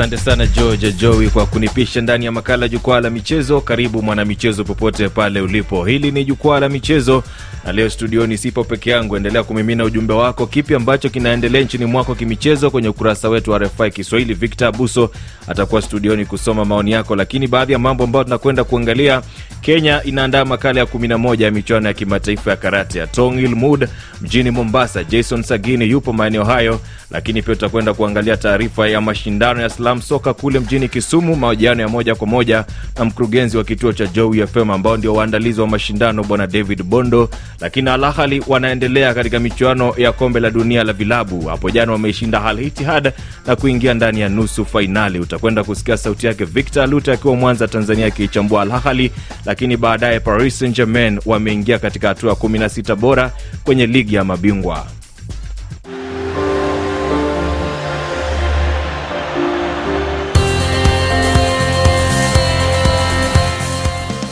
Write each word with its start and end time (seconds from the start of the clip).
asante 0.00 0.16
sana 0.16 0.46
George 0.46 0.92
Joey 0.92 1.28
kwa 1.28 1.46
kunipisha 1.46 2.00
ndani 2.00 2.24
ya 2.24 2.32
makala 2.32 2.68
jukwaa 2.68 3.00
la 3.00 3.10
michezo. 3.10 3.60
Karibu 3.60 4.02
mwanamichezo, 4.02 4.64
popote 4.64 5.08
pale 5.08 5.40
ulipo. 5.40 5.84
Hili 5.84 6.10
ni 6.10 6.24
jukwaa 6.24 6.60
la 6.60 6.68
michezo, 6.68 7.22
na 7.64 7.72
leo 7.72 7.90
studioni 7.90 8.38
sipo 8.38 8.64
peke 8.64 8.90
yangu. 8.90 9.16
Endelea 9.16 9.42
kumimina 9.42 9.84
ujumbe 9.84 10.14
wako, 10.14 10.46
kipi 10.46 10.74
ambacho 10.74 11.08
kinaendelea 11.08 11.62
nchini 11.62 11.84
mwako 11.84 12.14
kimichezo, 12.14 12.70
kwenye 12.70 12.88
ukurasa 12.88 13.28
wetu 13.28 13.50
wa 13.50 13.58
RFI 13.58 13.90
Kiswahili. 13.90 14.34
Victor 14.34 14.68
Abuso 14.68 15.10
atakuwa 15.48 15.82
studioni 15.82 16.24
kusoma 16.26 16.64
maoni 16.64 16.90
yako, 16.90 17.16
lakini 17.16 17.46
baadhi 17.46 17.72
ya 17.72 17.78
mambo 17.78 18.04
ambayo 18.04 18.24
tunakwenda 18.24 18.64
kuangalia, 18.64 19.22
Kenya 19.60 20.02
inaandaa 20.04 20.44
makala 20.44 20.80
ya 20.80 20.86
11 20.86 21.42
ya 21.42 21.50
michuano 21.50 21.88
ya 21.88 21.94
kimataifa 21.94 22.50
ya 22.50 22.56
karate 22.56 22.98
ya 22.98 23.06
Tongil 23.06 23.54
Mud 23.54 23.88
mjini 24.22 24.50
Mombasa. 24.50 25.04
Jason 25.04 25.42
Sagini 25.42 25.90
yupo 25.90 26.12
maeneo 26.12 26.44
hayo, 26.44 26.80
lakini 27.10 27.42
pia 27.42 27.54
tutakwenda 27.54 27.94
kuangalia 27.94 28.36
taarifa 28.36 28.88
ya 28.88 29.00
mashindano 29.00 29.60
ya 29.62 29.68
slam 29.70 29.89
soka 29.98 30.34
kule 30.34 30.60
mjini 30.60 30.88
Kisumu, 30.88 31.36
mahojiano 31.36 31.82
ya 31.82 31.88
moja 31.88 32.14
kwa 32.14 32.26
moja 32.26 32.64
na 32.98 33.04
mkurugenzi 33.04 33.56
wa 33.56 33.64
kituo 33.64 33.92
cha 33.92 34.06
Joy 34.06 34.46
FM 34.46 34.70
ambao 34.70 34.96
ndio 34.96 35.14
waandalizi 35.14 35.60
wa 35.60 35.66
mashindano 35.66 36.24
bwana 36.24 36.46
David 36.46 36.82
Bondo. 36.82 37.30
Lakini 37.60 37.90
Al 37.90 38.04
Ahly 38.04 38.42
wanaendelea 38.46 39.14
katika 39.14 39.38
michuano 39.40 39.94
ya 39.96 40.12
kombe 40.12 40.40
la 40.40 40.50
dunia 40.50 40.84
la 40.84 40.92
vilabu. 40.92 41.46
Hapo 41.46 41.70
jana 41.70 41.92
wameishinda 41.92 42.44
Al 42.44 42.60
Ittihad 42.60 43.12
na 43.46 43.56
kuingia 43.56 43.94
ndani 43.94 44.20
ya 44.20 44.28
nusu 44.28 44.64
fainali. 44.64 45.18
Utakwenda 45.20 45.64
kusikia 45.64 45.96
sauti 45.96 46.26
yake 46.26 46.44
Victor 46.44 46.88
Lute 46.88 47.12
akiwa 47.12 47.36
Mwanza, 47.36 47.68
Tanzania, 47.68 48.06
akiichambua 48.06 48.62
Al 48.62 48.72
Ahly, 48.72 49.10
lakini 49.46 49.76
baadaye 49.76 50.20
Paris 50.20 50.58
Saint 50.58 50.76
Germain 50.76 51.20
wameingia 51.26 51.78
katika 51.78 52.08
hatua 52.08 52.30
ya 52.30 52.36
16 52.36 52.94
bora 52.96 53.32
kwenye 53.64 53.86
ligi 53.86 54.14
ya 54.14 54.24
mabingwa. 54.24 54.86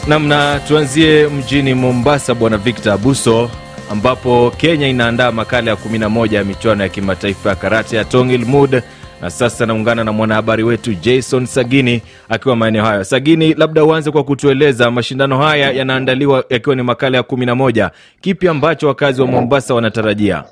Namna 0.08 0.60
tuanzie 0.68 1.28
mjini 1.28 1.74
mombasa 1.74 2.34
bwana 2.34 2.56
victor 2.56 2.92
abuso 2.92 3.50
ambapo 3.90 4.50
kenya 4.56 4.88
inaandaa 4.88 5.32
makala 5.32 5.70
ya 5.70 5.76
11 5.76 6.34
ya 6.34 6.44
michuano 6.44 6.82
ya 6.82 6.88
kimataifa 6.88 7.48
ya 7.48 7.54
karate 7.54 7.96
ya 7.96 8.04
tongil 8.04 8.44
mud 8.46 8.82
na 9.22 9.30
sasa 9.30 9.66
naungana 9.66 10.04
na 10.04 10.12
mwanahabari 10.12 10.62
wetu 10.62 10.94
jason 10.94 11.46
sagini 11.46 12.02
akiwa 12.28 12.56
maeneo 12.56 12.84
hayo. 12.84 13.04
Sagini 13.04 13.54
labda 13.54 13.84
uanze 13.84 14.10
kwa 14.10 14.24
kutueleza 14.24 14.90
mashindano 14.90 15.38
haya 15.38 15.70
yanaandaliwa 15.70 16.44
yakiwa 16.50 16.76
ni 16.76 16.82
makala 16.82 17.16
ya 17.18 17.22
11 17.22 17.90
kipi 18.20 18.48
ambacho 18.48 18.88
wakazi 18.88 19.20
wa 19.20 19.26
mombasa 19.26 19.74
wanatarajia? 19.74 20.44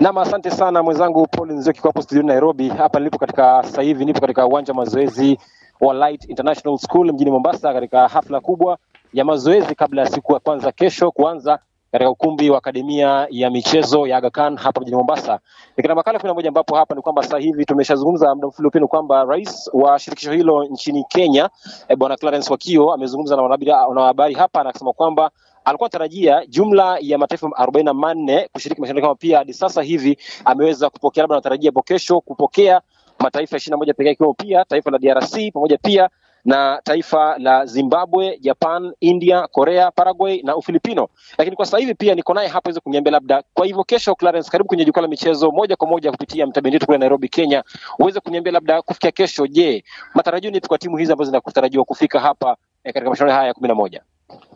Nam, 0.00 0.18
asante 0.18 0.50
sana 0.50 0.82
mwenzangu 0.82 1.26
Paul 1.26 1.52
Nzioki 1.52 1.80
kwa 1.80 1.88
hapo 1.88 2.02
studioni 2.02 2.28
Nairobi. 2.28 2.68
Hapa 2.68 2.98
nilipo 2.98 3.18
katika 3.18 3.62
sasa 3.62 3.82
hivi 3.82 4.04
nipo 4.04 4.20
katika 4.20 4.46
uwanja 4.46 4.72
wa 4.72 4.76
mazoezi 4.76 5.38
wa 5.82 5.94
Light 5.94 6.30
International 6.30 6.78
School 6.78 7.12
mjini 7.12 7.30
Mombasa 7.30 7.72
katika 7.72 8.08
hafla 8.08 8.40
kubwa 8.40 8.78
ya 9.12 9.24
mazoezi 9.24 9.74
kabla 9.74 10.02
ya 10.02 10.08
siku 10.08 10.32
ya 10.32 10.38
kwanza 10.40 10.72
kesho 10.72 11.10
kuanza 11.10 11.58
katika 11.92 12.10
ukumbi 12.10 12.50
wa 12.50 12.58
akademia 12.58 13.26
ya 13.30 13.50
michezo 13.50 14.06
ya 14.06 14.16
Aga 14.16 14.30
Khan 14.30 14.56
hapa 14.56 14.80
mjini 14.80 14.96
Mombasa. 14.96 15.40
Katika 15.76 15.94
makala 15.94 16.18
kumi 16.18 16.28
na 16.28 16.34
moja 16.34 16.48
ambapo 16.48 16.76
hapa 16.76 16.94
ni 16.94 17.02
kwamba 17.02 17.22
sasa 17.22 17.38
hivi 17.38 17.64
tumeshazungumza 17.64 18.34
muda 18.34 18.48
mfupi 18.48 18.60
uliopita 18.62 18.86
kwamba 18.86 19.24
rais 19.24 19.70
wa 19.72 19.98
shirikisho 19.98 20.32
hilo 20.32 20.64
nchini 20.64 21.04
Kenya 21.08 21.50
eh, 21.88 21.96
bwana 21.98 22.16
Clarence 22.16 22.52
Wakio 22.52 22.92
amezungumza 22.92 23.36
na 23.36 23.42
wanahabari 23.88 24.34
hapa 24.34 24.62
na 24.64 24.70
akasema 24.70 24.92
kwamba 24.92 25.30
alikuwa 25.64 25.86
anatarajia 25.86 26.46
jumla 26.46 26.98
ya 27.00 27.18
mataifa 27.18 27.50
arobaini 27.56 27.86
na 27.86 27.94
manne 27.94 28.48
kushiriki 28.52 28.80
mashindano 28.80 29.06
kama 29.06 29.14
pia 29.14 29.38
hadi 29.38 29.54
sasa 29.54 29.82
hivi 29.82 30.18
ameweza 30.44 30.90
kupokea, 30.90 31.22
labda 31.22 31.34
anatarajia 31.34 31.68
hapo 31.70 31.82
kesho 31.82 32.20
kupokea 32.20 32.80
mataifa 33.22 33.56
ishirini 33.56 33.70
na 33.70 33.76
moja 33.76 33.94
pekee 33.94 34.10
ikiwemo 34.10 34.34
pia 34.34 34.64
taifa 34.64 34.90
la 34.90 34.98
DRC 34.98 35.52
pamoja 35.52 35.78
pia 35.78 36.08
na 36.44 36.80
taifa 36.84 37.38
la 37.38 37.66
Zimbabwe, 37.66 38.38
Japan, 38.40 38.92
India, 39.00 39.46
Korea, 39.48 39.90
Paraguay 39.90 40.42
na 40.42 40.56
Ufilipino. 40.56 41.08
Lakini 41.38 41.56
kwa 41.56 41.64
sasa 41.66 41.78
hivi 41.78 41.94
pia 41.94 42.14
niko 42.14 42.34
naye 42.34 42.48
hapa 42.48 42.68
iweze 42.70 42.80
kuniambia 42.80 43.12
labda, 43.12 43.42
kwa 43.54 43.66
hivyo 43.66 43.84
kesho, 43.84 44.14
Clarence, 44.14 44.50
karibu 44.50 44.68
kwenye 44.68 44.84
jukwaa 44.84 45.02
la 45.02 45.08
michezo 45.08 45.50
moja 45.50 45.76
kwa 45.76 45.88
moja 45.88 46.10
kupitia 46.10 46.46
mtabendi 46.46 46.76
wetu 46.76 46.86
kule 46.86 46.98
Nairobi, 46.98 47.28
Kenya, 47.28 47.64
uweze 47.98 48.20
kuniambia 48.20 48.52
labda 48.52 48.82
kufikia 48.82 49.10
kesho, 49.10 49.46
je, 49.46 49.84
matarajio 50.14 50.50
ni 50.50 50.60
kwa 50.60 50.78
timu 50.78 50.96
hizi 50.96 51.12
ambazo 51.12 51.30
zinatarajiwa 51.30 51.84
kufika 51.84 52.20
hapa 52.20 52.56
eh, 52.84 52.94
katika 52.94 53.10
mashindano 53.10 53.32
haya 53.36 53.48
ya 53.48 53.54
kumi 53.54 53.68
na 53.68 53.74
moja? 53.74 54.02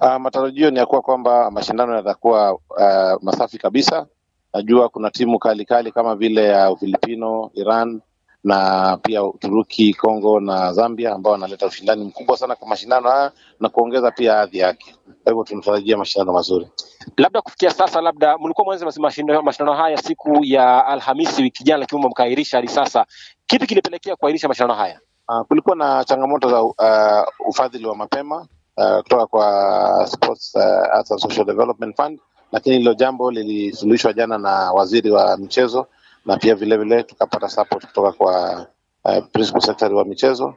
Uh, 0.00 0.16
matarajio 0.16 0.71
ni 0.71 0.78
ya 0.78 0.87
kuwa 0.87 1.03
kwamba 1.03 1.50
mashindano 1.50 1.97
yatakuwa 1.97 2.54
uh, 2.54 3.22
masafi 3.22 3.59
kabisa. 3.59 4.06
Najua 4.54 4.88
kuna 4.88 5.10
timu 5.10 5.38
kali 5.38 5.65
kali 5.65 5.93
kama 5.93 6.15
vile 6.16 6.44
ya 6.44 6.71
uh, 6.71 6.75
Ufilipino, 6.77 7.50
Iran 7.54 8.00
na 8.46 8.96
pia 9.02 9.24
Uturuki, 9.24 9.94
Kongo 9.94 10.40
na 10.40 10.72
Zambia 10.72 11.12
ambao 11.12 11.32
wanaleta 11.32 11.66
ushindani 11.66 12.04
mkubwa 12.04 12.36
sana 12.36 12.56
kwa 12.56 12.68
mashindano 12.68 13.10
haya 13.10 13.32
na 13.60 13.68
kuongeza 13.68 14.10
pia 14.10 14.34
hadhi 14.34 14.58
yake. 14.58 14.94
Kwa 15.24 15.32
hivyo 15.32 15.44
tunatarajia 15.44 15.96
mashindano 15.96 16.32
mazuri. 16.32 16.68
Labda 17.16 17.42
kufikia 17.42 17.70
sasa, 17.70 18.00
labda 18.00 18.38
mlikuwa 18.38 18.64
mwanza 18.64 18.86
mashindano, 19.00 19.42
mashindano 19.42 19.72
haya 19.78 19.96
siku 19.98 20.44
ya 20.44 20.86
Alhamisi 20.86 21.42
wiki 21.42 21.64
jana, 21.64 21.78
lakini 21.78 22.06
mkaahirisha 22.06 22.56
hadi 22.56 22.68
sasa. 22.68 23.06
Kipi 23.46 23.66
kilipelekea 23.66 24.16
kuahirisha 24.16 24.48
mashindano 24.48 24.74
haya? 24.74 25.00
Uh, 25.28 25.40
kulikuwa 25.46 25.76
na 25.76 26.04
changamoto 26.04 26.50
za 26.50 26.62
uh, 26.62 27.48
ufadhili 27.48 27.86
wa 27.86 27.96
mapema 27.96 28.46
uh, 28.76 28.98
kutoka 29.02 29.26
kwa 29.26 30.06
Sports 30.06 30.54
uh, 30.54 30.62
Arts 30.94 31.12
and 31.12 31.20
Social 31.20 31.44
Development 31.46 31.96
Fund, 31.96 32.20
lakini 32.52 32.78
hilo 32.78 32.94
jambo 32.94 33.30
lilisuluhishwa 33.30 34.12
jana 34.12 34.38
na 34.38 34.72
waziri 34.72 35.10
wa 35.10 35.36
michezo 35.36 35.86
na 36.26 36.37
pia 36.37 36.54
vilevile 36.54 37.03
tukapata 37.03 37.48
support 37.48 37.87
kutoka 37.87 38.12
kwa 38.12 38.66
uh, 39.04 39.25
principal 39.32 39.60
secretary 39.60 39.94
wa 39.94 40.04
michezo 40.04 40.54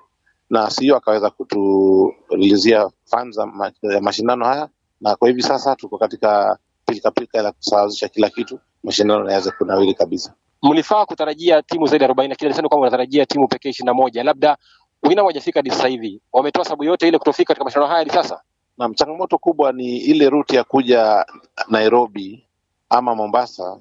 na 0.49 0.67
CEO 0.67 0.95
akaweza 0.97 1.29
kutulizia 1.29 2.89
funds 3.05 3.37
ya 3.37 3.45
ma, 3.45 3.71
mashindano 4.01 4.45
haya, 4.45 4.69
na 5.01 5.15
kwa 5.15 5.27
hivi 5.27 5.41
sasa 5.43 5.75
tuko 5.75 5.97
katika 5.97 6.57
pilikapilika 6.85 7.41
la 7.41 7.51
kusawazisha 7.51 8.07
kila 8.09 8.29
kitu, 8.29 8.59
mashindano 8.83 9.29
yaweze 9.29 9.51
kunawili 9.51 9.93
kabisa. 9.93 10.33
Mlifaa 10.63 11.05
kutarajia 11.05 11.61
timu 11.61 11.87
zaidi 11.87 12.03
ya 12.03 12.07
arobaini, 12.07 12.29
lakini 12.29 12.47
alisema 12.47 12.69
kwamba 12.69 12.81
unatarajia 12.81 13.25
timu 13.25 13.47
pekee 13.47 13.69
ishirini 13.69 13.85
na 13.87 13.93
moja. 13.93 14.23
Labda 14.23 14.57
wengine 15.03 15.21
hawajafika 15.21 15.59
hadi 15.59 15.69
sasa 15.71 15.87
hivi, 15.87 16.21
wametoa 16.33 16.63
sababu 16.63 16.83
yote 16.83 17.07
ile 17.07 17.17
kutofika 17.17 17.47
katika 17.47 17.63
mashindano 17.65 17.87
haya 17.87 17.99
hadi 17.99 18.09
sasa. 18.11 18.41
Naam, 18.77 18.93
changamoto 18.93 19.37
kubwa 19.37 19.71
ni 19.71 19.97
ile 19.97 20.29
ruti 20.29 20.55
ya 20.55 20.63
kuja 20.63 21.25
Nairobi 21.67 22.47
ama 22.89 23.15
Mombasa 23.15 23.77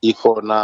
iko 0.00 0.40
na 0.42 0.56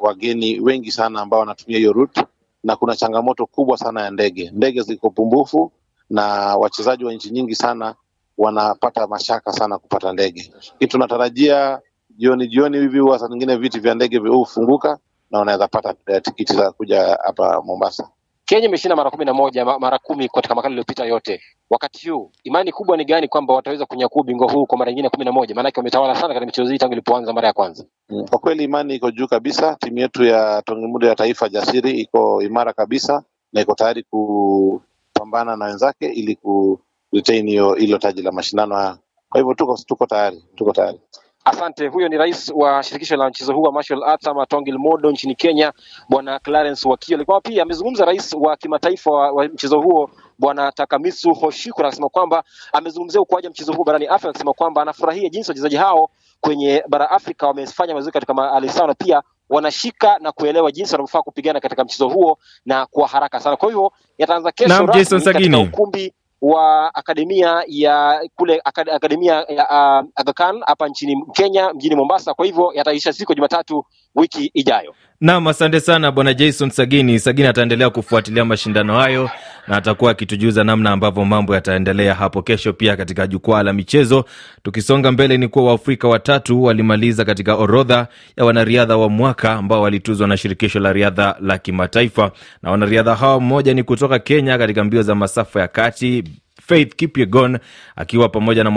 wageni 0.00 0.60
wengi 0.60 0.92
sana 0.92 1.20
ambao 1.20 1.40
wanatumia 1.40 1.78
hiyo 1.78 1.92
route, 1.92 2.24
na 2.64 2.76
kuna 2.76 2.96
changamoto 2.96 3.46
kubwa 3.46 3.78
sana 3.78 4.02
ya 4.02 4.10
ndege. 4.10 4.50
Ndege 4.54 4.82
ziko 4.82 5.10
pumbufu 5.10 5.72
na 6.10 6.22
wachezaji 6.56 7.04
wa 7.04 7.12
nchi 7.12 7.30
nyingi 7.30 7.54
sana 7.54 7.94
wanapata 8.38 9.06
mashaka 9.06 9.52
sana 9.52 9.78
kupata 9.78 10.12
ndege. 10.12 10.52
Hii 10.78 10.86
tunatarajia 10.86 11.80
jioni 12.10 12.46
jioni 12.46 12.78
hivi, 12.78 12.98
huwa 12.98 13.18
saa 13.18 13.28
nyingine 13.28 13.56
viti 13.56 13.80
vya 13.80 13.94
ndege 13.94 14.18
hufunguka 14.18 14.98
na 15.30 15.38
wanaweza 15.38 15.68
pata 15.68 15.94
tikiti 16.20 16.54
za 16.54 16.72
kuja 16.72 17.18
hapa 17.24 17.62
Mombasa. 17.62 18.08
Kenya 18.52 18.68
imeshinda 18.68 18.96
mara 18.96 19.10
kumi 19.10 19.24
na 19.24 19.32
moja 19.34 19.64
mara 19.64 19.98
kumi 19.98 20.28
katika 20.28 20.54
makala 20.54 20.72
iliyopita 20.72 21.04
yote. 21.04 21.40
Wakati 21.70 22.10
huu 22.10 22.32
imani 22.44 22.72
kubwa 22.72 22.96
ni 22.96 23.04
gani 23.04 23.28
kwamba 23.28 23.54
wataweza 23.54 23.86
kunyakua 23.86 24.20
ubingwa 24.22 24.52
huu 24.52 24.66
kwa 24.66 24.78
mara 24.78 24.90
nyingine 24.90 25.08
kumi 25.08 25.24
na 25.24 25.32
moja? 25.32 25.54
Maanake 25.54 25.80
wametawala 25.80 26.14
sana 26.14 26.28
katika 26.28 26.46
michezo 26.46 26.70
hii 26.72 26.78
tangu 26.78 26.92
ilipoanza 26.92 27.32
mara 27.32 27.48
ya 27.48 27.52
kwanza. 27.54 27.84
Mm, 28.08 28.26
Kwa 28.28 28.38
kweli 28.38 28.64
imani 28.64 28.94
iko 28.94 29.10
juu 29.10 29.26
kabisa. 29.26 29.76
Timu 29.80 29.98
yetu 29.98 30.24
ya 30.24 30.62
Tongimudo 30.66 31.06
ya 31.06 31.14
taifa 31.14 31.48
jasiri 31.48 31.90
iko 32.00 32.42
imara 32.42 32.72
kabisa 32.72 33.24
na 33.52 33.60
iko 33.60 33.74
tayari 33.74 34.02
kupambana 34.10 35.56
na 35.56 35.64
wenzake 35.64 36.06
ili 36.06 36.36
ku 36.36 36.80
retain 37.12 37.46
hiyo 37.48 37.74
hilo 37.74 37.98
taji 37.98 38.22
la 38.22 38.32
mashindano 38.32 38.74
haya. 38.74 38.98
Kwa 39.28 39.40
hivyo 39.40 39.54
tuko 39.54 39.78
tuko 39.86 40.06
tayari, 40.06 40.44
tuko 40.56 40.72
tayari. 40.72 41.00
Asante. 41.44 41.86
Huyo 41.88 42.08
ni 42.08 42.16
rais 42.16 42.52
wa 42.54 42.82
shirikisho 42.82 43.16
la 43.16 43.28
mchezo 43.28 43.54
huu 43.54 43.62
wa 43.62 43.72
martial 43.72 44.02
arts 44.04 44.26
ama 44.28 44.46
Tongil 44.46 44.78
Modo 44.78 45.10
nchini 45.10 45.34
Kenya, 45.34 45.72
bwana 46.08 46.38
Clarence 46.38 46.88
Wakio. 46.88 47.16
Alikuwa 47.16 47.40
pia 47.40 47.62
amezungumza 47.62 48.04
rais 48.04 48.34
wa 48.40 48.56
kimataifa 48.56 49.10
wa, 49.10 49.32
wa 49.32 49.44
mchezo 49.44 49.80
huo 49.80 50.10
bwana 50.38 50.72
Takamisu 50.72 51.34
Hoshikura, 51.34 51.88
anasema 51.88 52.08
kwamba 52.08 52.44
amezungumzia 52.72 53.20
ukuaji 53.20 53.46
wa 53.46 53.50
mchezo 53.50 53.72
huu 53.72 53.84
barani 53.84 54.06
Afrika, 54.06 54.28
akisema 54.30 54.52
kwamba 54.52 54.82
anafurahia 54.82 55.28
jinsi 55.28 55.50
wachezaji 55.50 55.76
hao 55.76 56.10
kwenye 56.40 56.84
bara 56.88 57.10
Afrika 57.10 57.46
wamefanya 57.46 57.94
mazuri 57.94 58.12
katika 58.12 58.34
mahali 58.34 58.68
sawa 58.68 58.86
na 58.88 58.94
pia 58.94 59.22
wanashika 59.50 60.18
na 60.18 60.32
kuelewa 60.32 60.72
jinsi 60.72 60.94
wanavyofaa 60.94 61.22
kupigana 61.22 61.60
katika 61.60 61.84
mchezo 61.84 62.08
huo 62.08 62.38
na 62.66 62.86
kwa 62.86 63.08
haraka 63.08 63.40
sana. 63.40 63.56
Kwa 63.56 63.68
hivyo 63.68 63.92
yataanza 64.18 64.52
kesho 64.52 64.86
rasmi 64.86 65.20
katika 65.32 65.58
ukumbi 65.58 66.14
wa 66.42 66.94
akademia 66.94 67.64
ya 67.66 68.20
kule 68.36 68.60
akad, 68.64 68.90
akademia 68.90 69.34
ya 69.34 69.64
uh, 69.70 70.08
Aga 70.14 70.32
Khan 70.32 70.60
hapa 70.66 70.88
nchini 70.88 71.24
Kenya 71.32 71.72
mjini 71.74 71.94
Mombasa. 71.96 72.34
Kwa 72.34 72.46
hivyo 72.46 72.72
yataisha 72.74 73.12
siku 73.12 73.34
Jumatatu 73.34 73.84
wiki 74.14 74.50
ijayo. 74.54 74.94
Nam, 75.20 75.46
asante 75.48 75.80
sana 75.80 76.12
bwana 76.12 76.34
Jason 76.34 76.70
Sagini. 76.70 77.18
Sagini 77.18 77.48
ataendelea 77.48 77.90
kufuatilia 77.90 78.44
mashindano 78.44 78.96
hayo 78.98 79.30
na 79.68 79.76
atakuwa 79.76 80.10
akitujuza 80.10 80.64
namna 80.64 80.90
ambavyo 80.90 81.24
mambo 81.24 81.54
yataendelea 81.54 82.14
hapo 82.14 82.42
kesho, 82.42 82.72
pia 82.72 82.96
katika 82.96 83.26
jukwaa 83.26 83.62
la 83.62 83.72
michezo. 83.72 84.24
Tukisonga 84.62 85.12
mbele, 85.12 85.36
ni 85.38 85.48
kuwa 85.48 85.64
Waafrika 85.64 86.08
watatu 86.08 86.62
walimaliza 86.62 87.24
katika 87.24 87.54
orodha 87.54 88.06
ya 88.36 88.44
wanariadha 88.44 88.96
wa 88.96 89.08
mwaka 89.08 89.52
ambao 89.52 89.82
walituzwa 89.82 90.28
na 90.28 90.36
shirikisho 90.36 90.80
la 90.80 90.92
riadha 90.92 91.36
la 91.40 91.58
kimataifa, 91.58 92.32
na 92.62 92.70
wanariadha 92.70 93.14
hao 93.14 93.40
mmoja 93.40 93.74
ni 93.74 93.82
kutoka 93.82 94.18
Kenya 94.18 94.58
katika 94.58 94.84
mbio 94.84 95.02
za 95.02 95.14
masafa 95.14 95.60
ya 95.60 95.68
kati 95.68 96.24
Faith 96.66 96.94
Kipyegon 96.96 97.58
akiwa 97.96 98.28
pamoja 98.28 98.64
na 98.64 98.70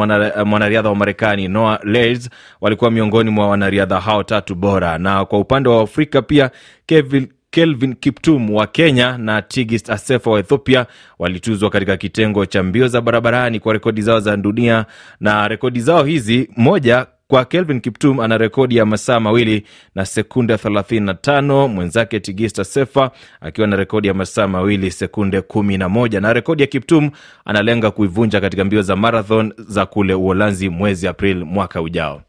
mwanariadha 0.46 0.90
wa 0.90 0.96
Marekani 0.96 1.48
Noah 1.48 1.80
Lyles 1.84 2.30
walikuwa 2.62 2.92
miongoni 2.92 3.30
mwa 3.30 3.48
wanariadha 3.50 4.00
hao 4.00 4.24
tatu 4.24 4.56
bora. 4.56 4.98
Na 4.98 5.26
kwa 5.26 5.40
upande 5.40 5.70
wa 5.70 5.82
Afrika 5.84 6.22
pia 6.22 6.52
Kevin 6.86 7.28
Kelvin 7.56 7.96
Kiptum 7.96 8.50
wa 8.54 8.68
Kenya 8.68 9.18
na 9.18 9.42
Tigist 9.42 9.90
Asefa 9.90 10.32
wa 10.32 10.40
Ethiopia 10.40 10.86
walituzwa 11.20 11.70
katika 11.70 11.98
kitengo 11.98 12.46
cha 12.46 12.64
mbio 12.64 12.88
za 12.88 13.02
barabarani 13.02 13.60
kwa 13.60 13.74
rekodi 13.74 14.02
zao 14.02 14.20
za 14.20 14.38
dunia, 14.38 14.86
na 15.20 15.48
rekodi 15.48 15.80
zao 15.80 16.04
hizi 16.04 16.50
moja 16.58 17.06
kwa 17.28 17.46
Kelvin 17.46 17.82
Kiptum 17.82 18.20
ana 18.20 18.38
rekodi 18.38 18.76
ya 18.78 18.86
masaa 18.86 19.20
mawili 19.20 19.64
na 19.96 20.06
sekunde 20.06 20.54
35, 20.54 21.68
mwenzake 21.68 22.20
Tigista 22.20 22.64
Sefa 22.64 23.12
akiwa 23.42 23.68
na 23.68 23.76
rekodi 23.76 24.08
ya 24.08 24.14
masaa 24.14 24.48
mawili 24.48 24.92
sekunde 24.92 25.40
11, 25.40 26.22
na 26.22 26.34
rekodi 26.34 26.64
ya 26.64 26.68
Kiptum 26.68 27.12
analenga 27.46 27.92
kuivunja 27.92 28.42
katika 28.42 28.64
mbio 28.66 28.82
za 28.82 28.96
marathon 28.96 29.54
za 29.58 29.86
kule 29.86 30.14
Uholanzi 30.14 30.70
mwezi 30.70 31.08
Aprili 31.08 31.44
mwaka 31.44 31.82
ujao. 31.82 32.22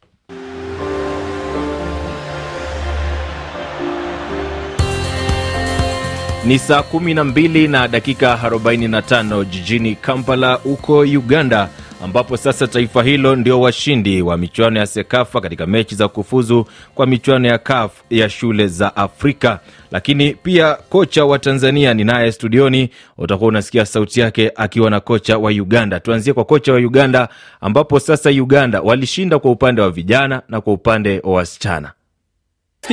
Ni 6.46 6.58
saa 6.58 6.80
12 6.80 7.68
na 7.70 7.88
dakika 7.88 8.38
45 8.42 9.44
jijini 9.44 9.94
Kampala 9.94 10.54
huko 10.54 10.98
Uganda, 11.00 11.68
ambapo 12.04 12.36
sasa 12.36 12.66
taifa 12.66 13.02
hilo 13.02 13.36
ndio 13.36 13.60
washindi 13.60 14.22
wa 14.22 14.36
michuano 14.36 14.78
ya 14.80 14.86
SEKAFA 14.86 15.40
katika 15.40 15.66
mechi 15.66 15.94
za 15.94 16.08
kufuzu 16.08 16.66
kwa 16.94 17.06
michuano 17.06 17.48
ya 17.48 17.58
CAF 17.58 17.92
ya 18.10 18.28
shule 18.28 18.66
za 18.68 18.96
Afrika. 18.96 19.60
Lakini 19.90 20.34
pia 20.34 20.74
kocha 20.74 21.24
wa 21.24 21.38
Tanzania 21.38 21.94
ni 21.94 22.04
naye 22.04 22.32
studioni, 22.32 22.90
utakuwa 23.18 23.48
unasikia 23.48 23.86
sauti 23.86 24.20
yake 24.20 24.52
akiwa 24.56 24.90
na 24.90 25.00
kocha 25.00 25.38
wa 25.38 25.50
Uganda. 25.50 26.00
Tuanzie 26.00 26.32
kwa 26.32 26.44
kocha 26.44 26.72
wa 26.72 26.78
Uganda, 26.78 27.28
ambapo 27.60 28.00
sasa 28.00 28.30
Uganda 28.30 28.80
walishinda 28.80 29.38
kwa 29.38 29.50
upande 29.50 29.82
wa 29.82 29.90
vijana 29.90 30.42
na 30.48 30.60
kwa 30.60 30.72
upande 30.72 31.20
wa 31.24 31.32
wasichana. 31.32 31.92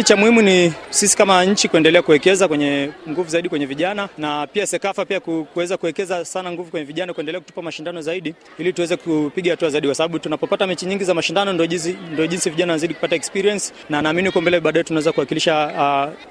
Cha 0.01 0.15
muhimu 0.15 0.41
ni 0.41 0.73
sisi 0.89 1.17
kama 1.17 1.45
nchi 1.45 1.67
kuendelea 1.67 2.01
kuwekeza 2.01 2.47
kwenye 2.47 2.89
nguvu 3.09 3.29
zaidi 3.29 3.49
kwenye 3.49 3.65
vijana 3.65 4.09
na 4.17 4.47
pia 4.47 4.67
Sekafa 4.67 5.05
pia 5.05 5.19
ku- 5.19 5.47
kuweza 5.53 5.77
kuwekeza 5.77 6.25
sana 6.25 6.51
nguvu 6.51 6.71
kwenye 6.71 6.85
vijana, 6.85 7.13
kuendelea 7.13 7.41
kutupa 7.41 7.61
mashindano 7.61 8.01
zaidi 8.01 8.35
ili 8.57 8.73
tuweze 8.73 8.97
kupiga 8.97 9.51
hatua 9.51 9.69
zaidi, 9.69 9.87
kwa 9.87 9.95
sababu 9.95 10.19
tunapopata 10.19 10.67
mechi 10.67 10.85
nyingi 10.85 11.03
za 11.03 11.13
mashindano 11.13 11.53
ndio 11.53 11.65
jinsi 11.67 11.97
ndio 12.13 12.27
jinsi 12.27 12.49
vijana 12.49 12.73
wanazidi 12.73 12.93
kupata 12.93 13.15
experience, 13.15 13.73
na 13.89 14.01
naamini 14.01 14.27
huko 14.27 14.41
mbele 14.41 14.59
baadaye 14.59 14.83
tunaweza 14.83 15.11
kuwakilisha 15.11 15.65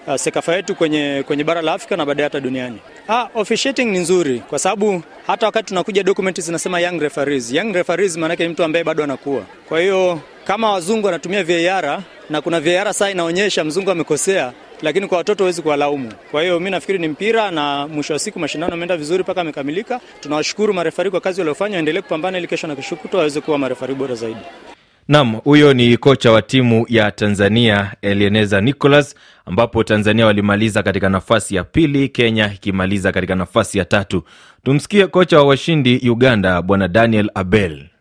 uh, 0.07 0.09
uh, 0.13 0.17
Sekafa 0.17 0.57
yetu 0.57 0.75
kwenye 0.75 1.25
kwenye 1.27 1.45
bara 1.45 1.63
la 1.63 1.73
Afrika 1.73 1.97
na 1.97 2.07
baadaye 2.07 2.25
hata 2.25 2.41
duniani. 2.41 2.79
Ah, 3.09 3.29
officiating 3.35 3.85
ni 3.91 3.99
nzuri 3.99 4.39
kwa 4.41 4.59
sababu 4.59 5.03
hata 5.27 5.47
wakati 5.47 5.67
tunakuja 5.67 6.03
document 6.03 6.41
zinasema 6.41 6.81
young 6.81 7.01
referees. 7.01 7.53
Young 7.53 7.73
referees 7.75 8.17
maana 8.17 8.33
yake 8.33 8.43
ni 8.43 8.49
mtu 8.49 8.65
ambaye 8.65 8.85
bado 8.85 9.05
anakuwa. 9.05 9.43
Kwa 9.69 9.81
hiyo 9.81 10.21
kama 10.45 10.73
wazungu 10.73 11.07
wanatumia 11.07 11.45
VAR 11.45 12.03
na 12.33 12.41
kuna 12.41 12.61
VAR 12.61 12.95
saa 12.95 13.11
inaonyesha 13.11 13.65
mzungu 13.65 13.91
amekosea, 13.91 14.53
lakini 14.83 15.07
kwa 15.07 15.19
watoto 15.19 15.45
huwezi 15.45 15.63
kuwalaumu. 15.63 16.13
Kwa 16.31 16.43
hiyo 16.43 16.61
mi 16.61 16.71
nafikiri 16.71 16.99
ni 16.99 17.09
mpira, 17.09 17.51
na 17.51 17.89
mwisho 17.89 18.13
wa 18.13 18.19
siku 18.19 18.39
mashindano 18.39 18.75
ameenda 18.75 18.97
vizuri 18.97 19.23
mpaka 19.23 19.41
amekamilika. 19.41 20.01
Tunawashukuru 20.21 20.75
marefari 20.75 21.11
kwa 21.11 21.21
kazi 21.21 21.41
waliofanya, 21.41 21.75
waendelee 21.77 22.01
kupambana 22.01 22.39
ili 22.39 22.47
kesho 22.47 22.67
na 22.67 22.77
kesho 22.77 22.97
kutwa 22.97 23.19
waweze 23.19 23.41
kuwa 23.41 23.59
marefari 23.59 23.95
bora 23.95 24.15
zaidi. 24.15 24.41
Nam, 25.09 25.35
huyo 25.37 25.75
ni 25.75 25.97
kocha 25.97 26.33
wa 26.33 26.43
timu 26.43 26.87
ya 26.89 27.11
Tanzania 27.11 27.93
Elieneza 28.03 28.61
Nicolas, 28.61 29.15
ambapo 29.47 29.85
Tanzania 29.85 30.27
walimaliza 30.27 30.83
katika 30.83 31.09
nafasi 31.09 31.55
ya 31.55 31.65
pili, 31.65 32.09
Kenya 32.09 32.53
ikimaliza 32.55 33.13
katika 33.13 33.35
nafasi 33.35 33.79
ya 33.79 33.85
tatu. 33.85 34.23
Tumsikie 34.65 35.07
kocha 35.07 35.39
wa 35.39 35.45
washindi 35.45 36.11
Uganda, 36.11 36.63
Bwana 36.63 36.89
Daniel 36.89 37.31
Abel. 37.35 37.92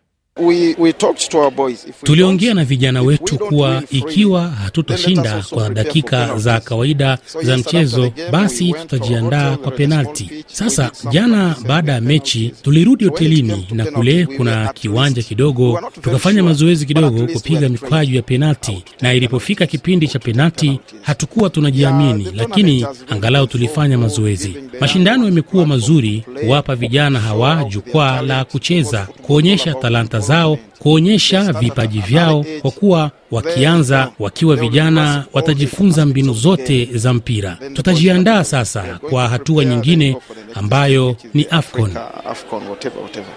Tuliongea 2.04 2.54
na 2.54 2.64
vijana 2.64 3.02
wetu 3.02 3.38
kuwa 3.38 3.82
ikiwa 3.90 4.48
hatutashinda 4.48 5.44
kwa 5.50 5.70
dakika 5.70 6.38
za 6.38 6.60
kawaida 6.60 7.18
za 7.42 7.56
mchezo, 7.56 8.12
basi 8.30 8.72
tutajiandaa 8.72 9.56
kwa 9.56 9.72
penalti. 9.72 10.30
Sasa 10.46 10.90
jana 11.10 11.56
baada 11.66 11.92
ya 11.92 12.00
mechi 12.00 12.52
tulirudi 12.62 13.04
hotelini 13.04 13.68
na 13.72 13.84
kule 13.86 14.26
kuna 14.26 14.72
kiwanja 14.72 15.22
kidogo, 15.22 15.80
tukafanya 16.02 16.42
mazoezi 16.42 16.86
kidogo 16.86 17.26
kupiga 17.26 17.68
mikwaju 17.68 18.16
ya 18.16 18.22
penalti, 18.22 18.84
na 19.00 19.14
ilipofika 19.14 19.66
kipindi 19.66 20.08
cha 20.08 20.18
penalti 20.18 20.80
hatukuwa 21.02 21.50
tunajiamini, 21.50 22.28
lakini 22.34 22.86
angalau 23.10 23.46
tulifanya 23.46 23.98
mazoezi. 23.98 24.56
Mashindano 24.80 25.24
yamekuwa 25.24 25.66
mazuri 25.66 26.24
kuwapa 26.40 26.74
vijana 26.76 27.20
hawa 27.20 27.64
jukwaa 27.64 28.22
la 28.22 28.44
kucheza, 28.44 29.08
kuonyesha 29.22 29.74
talanta. 29.74 30.21
Zao, 30.22 30.58
kuonyesha 30.78 31.52
vipaji 31.52 32.00
vyao, 32.00 32.44
kwa 32.62 32.70
kuwa 32.70 33.10
wakianza 33.30 34.10
wakiwa 34.18 34.56
vijana 34.56 35.24
watajifunza 35.32 36.06
mbinu 36.06 36.32
zote 36.34 36.84
za 36.92 37.12
mpira. 37.12 37.58
Tutajiandaa 37.74 38.44
sasa 38.44 38.98
kwa 39.10 39.28
hatua 39.28 39.64
nyingine 39.64 40.16
ambayo 40.54 41.16
ni 41.34 41.46
AFCON. 41.50 41.90
Africa, 41.96 42.26
AFCON, 42.30 42.62
whatever, 42.68 43.02
whatever. 43.02 43.28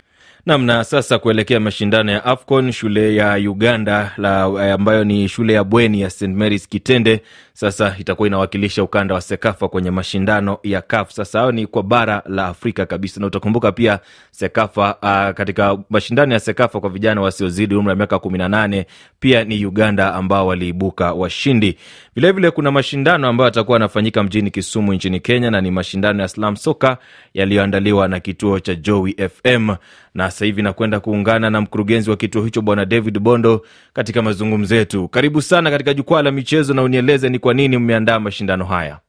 Nam, 0.46 0.66
na 0.66 0.84
sasa 0.84 1.20
kuelekea 1.20 1.60
mashindano 1.60 2.12
ya 2.12 2.26
AFCON, 2.26 2.72
shule 2.72 3.16
ya 3.16 3.34
Uganda 3.36 4.12
la, 4.18 4.44
ambayo 4.74 5.04
ni 5.04 5.30
shule 5.30 5.54
ya 5.54 5.64
bweni 5.64 6.02
ya 6.02 6.10
St 6.10 6.22
Mary's 6.28 6.68
Kitende 6.70 7.22
sasa 7.56 7.96
itakuwa 8.00 8.28
inawakilisha 8.28 8.84
ukanda 8.84 9.16
wa 9.16 9.22
SEKAFA 9.22 9.68
kwenye 9.68 9.92
mashindano 9.92 10.58
ya 10.64 10.82
CAF. 10.82 11.12
Sasa 11.12 11.40
hayo 11.40 11.52
ni 11.52 11.68
kwa 11.68 11.84
bara 11.84 12.24
la 12.26 12.48
Afrika 12.48 12.86
kabisa, 12.86 13.20
na 13.22 13.28
utakumbuka 13.28 13.72
pia 13.72 14.00
SEKAFA 14.32 14.96
uh, 15.02 15.36
katika 15.38 15.78
mashindano 15.90 16.34
ya 16.34 16.40
SEKAFA 16.40 16.80
kwa 16.80 16.90
vijana 16.90 17.22
wasiozidi 17.22 17.76
umri 17.76 17.90
wa 17.90 17.96
miaka 17.96 18.20
kumi 18.20 18.38
na 18.38 18.50
nane 18.50 18.86
pia 19.20 19.44
ni 19.44 19.66
Uganda 19.66 20.14
ambao 20.14 20.48
waliibuka 20.48 21.14
washindi. 21.14 21.78
Vilevile 22.16 22.32
vile 22.32 22.52
kuna 22.52 22.72
mashindano 22.72 23.28
ambayo 23.28 23.46
yatakuwa 23.46 23.76
yanafanyika 23.76 24.24
mjini 24.24 24.52
Kisumu 24.52 24.94
nchini 24.94 25.20
Kenya, 25.20 25.52
na 25.52 25.62
ni 25.62 25.72
mashindano 25.72 26.22
ya 26.22 26.28
slam 26.28 26.56
soka 26.56 26.98
yaliyoandaliwa 27.34 28.08
na 28.08 28.20
kituo 28.20 28.60
cha 28.60 28.76
Joey 28.76 29.16
FM 29.30 29.76
na 30.16 30.32
sasa 30.32 30.46
hivi 30.46 30.62
nakwenda 30.62 31.00
kuungana 31.00 31.50
na 31.50 31.62
mkurugenzi 31.62 32.10
wa 32.10 32.16
kituo 32.18 32.44
hicho 32.44 32.62
Bwana 32.62 32.86
David 32.86 33.20
Bondo 33.20 33.66
katika 33.94 34.22
mazungumzo 34.22 34.76
yetu. 34.76 35.08
Karibu 35.08 35.42
sana 35.42 35.72
katika 35.72 35.94
jukwaa 35.94 36.22
la 36.22 36.32
michezo, 36.32 36.74
na 36.74 36.84
unieleze 36.84 37.30
ni 37.30 37.40
kwa 37.46 37.54
nini 37.54 37.78
mmeandaa 37.78 38.20
mashindano 38.20 38.66
haya. 38.66 39.00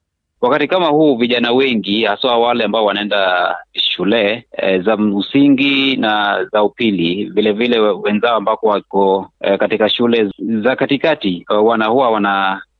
Wakati 0.41 0.69
kama 0.69 0.87
huu 0.87 1.17
vijana 1.17 1.53
wengi 1.53 2.05
haswa 2.05 2.39
wale 2.39 2.65
ambao 2.65 2.85
wanaenda 2.85 3.55
shule 3.73 4.47
e, 4.57 4.79
za 4.79 4.97
msingi 4.97 5.97
na 5.97 6.45
za 6.53 6.63
upili, 6.63 7.25
vilevile 7.25 7.79
wenzao 7.79 8.37
ambako 8.37 8.67
wako 8.67 9.31
e, 9.41 9.59
katika 9.59 9.89
shule 9.89 10.31
za 10.39 10.77
katikati 10.77 11.47
e, 11.51 11.55
wana 11.55 11.91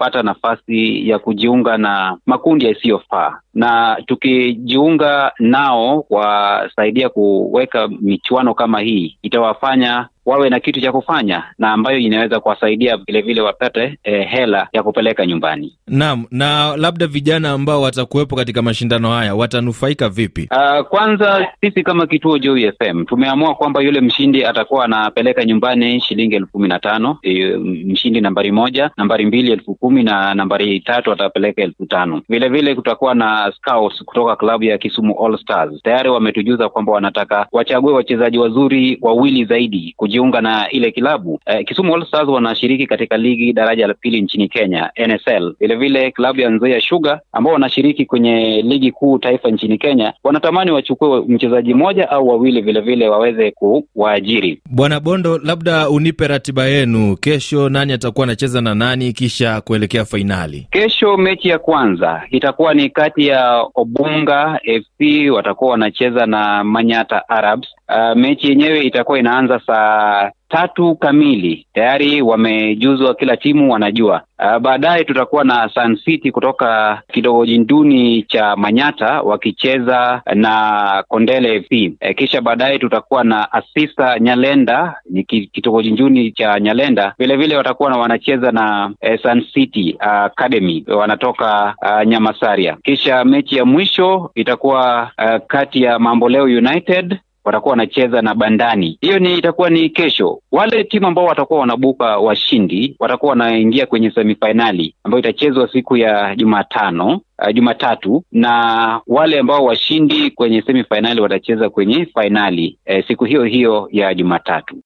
wanapata 0.01 0.23
nafasi 0.23 1.09
ya 1.09 1.19
kujiunga 1.19 1.79
na 1.79 2.17
makundi 2.27 2.67
yasiyofaa, 2.67 3.41
na 3.55 3.97
tukijiunga 4.07 5.33
nao 5.39 6.03
kwasaidia 6.03 7.09
kuweka 7.09 7.89
michuano 7.89 8.55
kama 8.55 8.81
hii, 8.81 9.19
itawafanya 9.23 10.09
wawe 10.27 10.51
na 10.51 10.61
kitu 10.61 10.81
cha 10.81 10.93
kufanya 10.93 11.45
na 11.59 11.73
ambayo 11.73 11.99
inaweza 11.99 12.41
kuwasaidia 12.41 12.97
vilevile 12.97 13.41
wapate 13.41 13.99
e, 14.05 14.23
hela 14.25 14.69
ya 14.73 14.83
kupeleka 14.83 15.27
nyumbani. 15.27 15.75
Naam, 15.87 16.25
na 16.31 16.77
labda 16.77 17.07
vijana 17.07 17.51
ambao 17.51 17.83
watakuwepo 17.83 18.37
katika 18.37 18.63
mashindano 18.63 19.11
haya 19.11 19.35
watanufaika 19.35 20.09
vipi? 20.09 20.49
Uh, 20.51 20.87
kwanza 20.87 21.47
sisi 21.61 21.83
kama 21.83 22.07
kituo 22.07 22.39
Joy 22.39 22.71
FM 22.73 23.05
tumeamua 23.05 23.55
kwamba 23.55 23.81
yule 23.83 24.01
mshindi 24.01 24.45
atakuwa 24.45 24.85
anapeleka 24.85 25.45
nyumbani 25.45 26.01
shilingi 26.01 26.35
elfu 26.37 26.53
kumi 26.53 26.69
na 26.69 26.79
tano 26.79 27.19
e, 27.23 27.57
mshindi 27.87 28.21
nambari 28.21 28.53
moja, 28.53 28.91
nambari 28.97 29.27
mbili 29.27 29.53
elfu 29.53 29.75
kumi 29.87 30.03
na 30.03 30.35
nambari 30.35 30.81
tatu 30.81 31.13
atapeleka 31.13 31.63
elfu 31.63 31.87
tano. 31.87 32.23
Vile 32.29 32.49
vile 32.49 32.75
kutakuwa 32.75 33.15
na 33.15 33.53
scouts 33.57 34.05
kutoka 34.05 34.37
klabu 34.37 34.65
ya 34.65 34.79
Kisumu 34.79 35.25
All 35.27 35.39
Stars. 35.39 35.83
Tayari 35.83 36.09
wametujuza 36.11 36.69
kwamba 36.69 36.93
wanataka 36.93 37.47
wachague 37.53 37.93
wachezaji 37.93 38.39
wazuri 38.39 38.99
wawili 39.03 39.45
zaidi 39.45 39.95
kujiunga 39.97 40.41
na 40.41 40.71
ile 40.71 40.91
kilabu. 40.91 41.41
Eh, 41.47 41.65
Kisumu 41.67 41.95
All 41.95 42.07
Stars 42.07 42.29
wanashiriki 42.29 42.87
katika 42.87 43.17
ligi 43.17 43.53
daraja 43.53 43.87
la 43.87 43.95
pili 43.95 44.21
nchini 44.23 44.49
Kenya 44.49 44.91
NSL. 45.07 45.55
Vilevile 45.61 46.11
klabu 46.11 46.41
ya 46.41 46.51
Nzoia 46.51 46.81
Sugar 46.81 47.21
ambao 47.33 47.53
wanashiriki 47.53 48.05
kwenye 48.07 48.63
ligi 48.63 48.93
kuu 48.93 49.19
taifa 49.19 49.49
nchini 49.51 49.79
Kenya 49.79 50.13
wanatamani 50.25 50.71
wachukue 50.71 51.21
mchezaji 51.29 51.75
mmoja 51.75 52.11
au 52.11 52.29
wawili 52.29 52.61
vilevile 52.61 53.09
waweze 53.09 53.51
kuwaajiri. 53.51 54.61
Bwana 54.71 55.01
Bondo, 55.01 55.39
labda 55.39 55.89
unipe 55.91 56.27
ratiba 56.29 56.65
yenu 56.67 57.17
kesho, 57.17 57.69
nani 57.69 57.93
atakuwa 57.93 58.25
anacheza 58.25 58.61
na 58.61 58.75
nani 58.75 59.13
kisha 59.13 59.61
kuelekea 59.77 60.05
fainali? 60.05 60.67
Kesho 60.71 61.17
mechi 61.17 61.49
ya 61.49 61.59
kwanza 61.59 62.23
itakuwa 62.31 62.75
ni 62.75 62.91
kati 62.91 63.27
ya 63.27 63.67
Obunga 63.75 64.61
FC 64.65 65.31
watakuwa 65.31 65.71
wanacheza 65.71 66.27
na 66.27 66.65
Manyata 66.65 67.29
Arabs. 67.29 67.69
Uh, 67.89 68.17
mechi 68.17 68.49
yenyewe 68.49 68.81
itakuwa 68.81 69.19
inaanza 69.19 69.61
saa 69.67 70.31
tatu 70.49 70.95
kamili. 70.97 71.67
Tayari 71.75 72.23
wamejuzwa, 72.23 73.15
kila 73.15 73.37
timu 73.37 73.73
wanajua. 73.73 74.23
Uh, 74.39 74.59
baadaye 74.59 75.05
tutakuwa 75.05 75.45
na 75.45 75.69
Sun 75.75 75.97
City 76.05 76.31
kutoka 76.33 77.03
kitogoji 77.13 77.59
nduni 77.59 78.23
cha 78.23 78.57
Manyata 78.57 79.21
wakicheza 79.23 80.23
na 80.35 81.05
Kondele 81.09 81.61
FC. 81.63 81.93
E, 82.01 82.15
kisha 82.15 82.41
baadaye 82.41 82.79
tutakuwa 82.79 83.25
na 83.25 83.53
Asisa 83.53 84.19
Nyalenda 84.19 84.95
ni 85.11 85.25
kitogoji 85.25 85.91
kitongoji 85.91 86.33
cha 86.33 86.61
Nyalenda, 86.61 87.15
vilevile 87.19 87.57
watakuwa 87.57 87.91
na 87.91 87.97
wanacheza 87.99 88.53
na 88.53 88.93
uh, 89.03 89.21
Sun 89.23 89.45
City 89.55 89.97
uh, 90.01 90.07
Academy 90.07 90.85
wanatoka 90.89 91.75
uh, 91.83 92.07
Nyamasaria. 92.07 92.77
Kisha 92.83 93.25
mechi 93.25 93.57
ya 93.57 93.65
mwisho 93.65 94.31
itakuwa 94.35 95.11
uh, 95.19 95.47
kati 95.47 95.83
ya 95.83 95.99
Mamboleo 95.99 96.45
United 96.45 97.19
watakuwa 97.47 97.71
wanacheza 97.71 98.23
na 98.23 98.35
Bandani. 98.35 98.99
Hiyo 99.01 99.19
ni 99.19 99.39
itakuwa 99.39 99.71
ni 99.71 99.91
kesho. 99.91 100.41
Wale 100.53 100.85
timu 100.85 101.07
ambao 101.07 101.25
watakuwa 101.25 101.61
wanabuka 101.61 102.19
washindi 102.19 102.97
watakuwa 102.99 103.31
wanaingia 103.31 103.87
kwenye 103.87 104.11
semifainali 104.11 104.95
ambayo 105.05 105.19
itachezwa 105.21 105.69
siku 105.73 105.97
ya 105.97 106.37
Jumatano 106.37 107.21
uh, 107.43 107.55
Jumatatu, 107.55 108.25
na 108.33 109.01
wale 109.07 109.39
ambao 109.39 109.65
washindi 109.65 110.31
kwenye 110.31 110.63
semifainali 110.63 111.21
watacheza 111.21 111.71
kwenye 111.71 112.07
fainali 112.07 112.79
eh, 112.85 113.05
siku 113.09 113.25
hiyo 113.25 113.45
hiyo 113.45 113.89
ya 113.93 114.15
Jumatatu. 114.15 114.77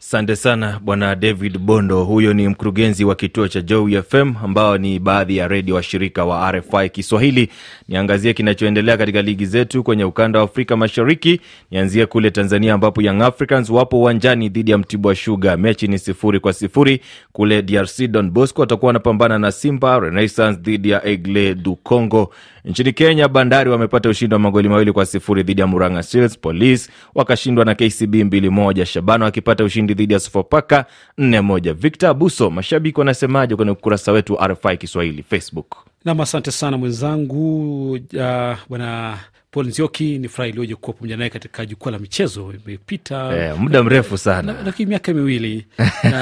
Asante 0.00 0.36
sana 0.36 0.80
bwana 0.84 1.14
David 1.16 1.58
Bondo. 1.58 2.04
Huyo 2.04 2.32
ni 2.34 2.48
mkurugenzi 2.48 3.04
wa 3.04 3.14
kituo 3.14 3.48
cha 3.48 3.60
Joy 3.60 4.02
FM 4.02 4.34
ambao 4.44 4.78
ni 4.78 4.98
baadhi 4.98 5.36
ya 5.36 5.48
redio 5.48 5.74
washirika 5.74 6.24
wa 6.24 6.52
RFI 6.52 6.88
Kiswahili. 6.90 7.48
Niangazie 7.88 8.34
kinachoendelea 8.34 8.96
katika 8.96 9.22
ligi 9.22 9.46
zetu 9.46 9.82
kwenye 9.82 10.04
ukanda 10.04 10.38
wa 10.38 10.44
Afrika 10.44 10.76
Mashariki. 10.76 11.40
Nianzie 11.70 12.06
kule 12.06 12.30
Tanzania 12.30 12.74
ambapo 12.74 13.02
Young 13.02 13.22
Africans 13.22 13.70
wapo 13.70 13.98
uwanjani 13.98 14.48
dhidi 14.48 14.70
ya 14.70 14.78
Mtibwa 14.78 15.14
Sugar. 15.14 15.58
Mechi 15.58 15.86
ni 15.88 15.98
sifuri 15.98 16.40
kwa 16.40 16.52
sifuri. 16.52 17.00
Kule 17.32 17.62
DRC 17.62 18.06
Don 18.06 18.30
Bosco 18.30 18.60
watakuwa 18.60 18.86
wanapambana 18.88 19.38
na 19.38 19.52
Simba. 19.52 20.00
Renaissance 20.00 20.60
dhidi 20.60 20.90
ya 20.90 21.02
Aigle 21.04 21.54
du 21.54 21.76
Congo. 21.76 22.34
Nchini 22.64 22.92
Kenya, 22.92 23.28
Bandari 23.28 23.70
wamepata 23.70 24.08
ushindi 24.08 24.34
wa 24.34 24.38
magoli 24.38 24.68
mawili 24.68 24.92
kwa 24.92 25.06
sifuri 25.06 25.42
dhidi 25.42 25.60
ya 25.60 25.66
Murang'a 25.66 26.02
Seals. 26.02 26.38
Police 26.38 26.90
wakashindwa 27.14 27.64
na 27.64 27.74
KCB 27.74 28.14
mbili 28.14 28.50
moja. 28.50 28.86
Shabana 28.86 29.24
wakipata 29.24 29.64
ushindi 29.64 29.87
dhidi 29.94 30.14
ya 30.14 30.20
Sofapaka 30.20 30.84
nne 31.18 31.40
moja. 31.40 31.74
Victor 31.74 32.10
Abuso, 32.10 32.50
mashabiki 32.50 32.98
wanasemaje 32.98 33.56
kwenye 33.56 33.70
ukurasa 33.70 34.12
wetu 34.12 34.34
wa 34.34 34.48
RFI 34.48 34.76
Kiswahili 34.76 35.22
Facebook? 35.22 35.76
Nam, 36.04 36.20
asante 36.20 36.50
sana 36.50 36.76
mwenzangu 36.78 37.90
uh, 37.92 38.56
bwana 38.68 39.18
Paul 39.50 39.66
Nzioki. 39.66 40.18
Ni 40.18 40.28
furaha 40.28 40.48
iliyoje 40.48 40.74
kuwa 40.74 40.92
pamoja 40.96 41.16
naye 41.16 41.30
katika 41.30 41.66
jukwaa 41.66 41.90
la 41.92 41.98
michezo. 41.98 42.54
Imepita 42.66 43.36
Eh, 43.36 43.58
muda 43.58 43.82
mrefu 43.82 44.18
sana 44.18 44.52
na- 44.52 44.62
lakini 44.62 44.88
miaka 44.88 45.12
miwili 45.14 45.66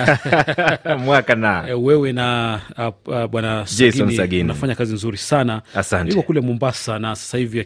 mwaka 1.05 1.35
na 1.35 1.65
eh, 1.69 1.83
wewe 1.85 2.13
na 2.13 2.61
uh, 2.79 3.15
uh, 3.15 3.27
bwana 3.27 3.67
Sagini. 3.67 4.43
unafanya 4.43 4.75
kazi 4.75 4.95
nzuri 4.95 5.17
sana. 5.19 5.63
Asante. 5.75 6.11
Yuko 6.11 6.23
kule 6.23 6.41
Mombasa 6.41 6.99
na 6.99 7.17
sasa 7.17 7.39
hivi 7.39 7.61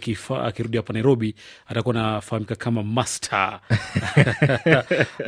akirudi 0.44 0.76
hapa 0.76 0.92
Nairobi 0.92 1.34
atakuwa 1.66 1.94
anafahamika 1.94 2.54
kama 2.54 2.82
master 2.82 3.60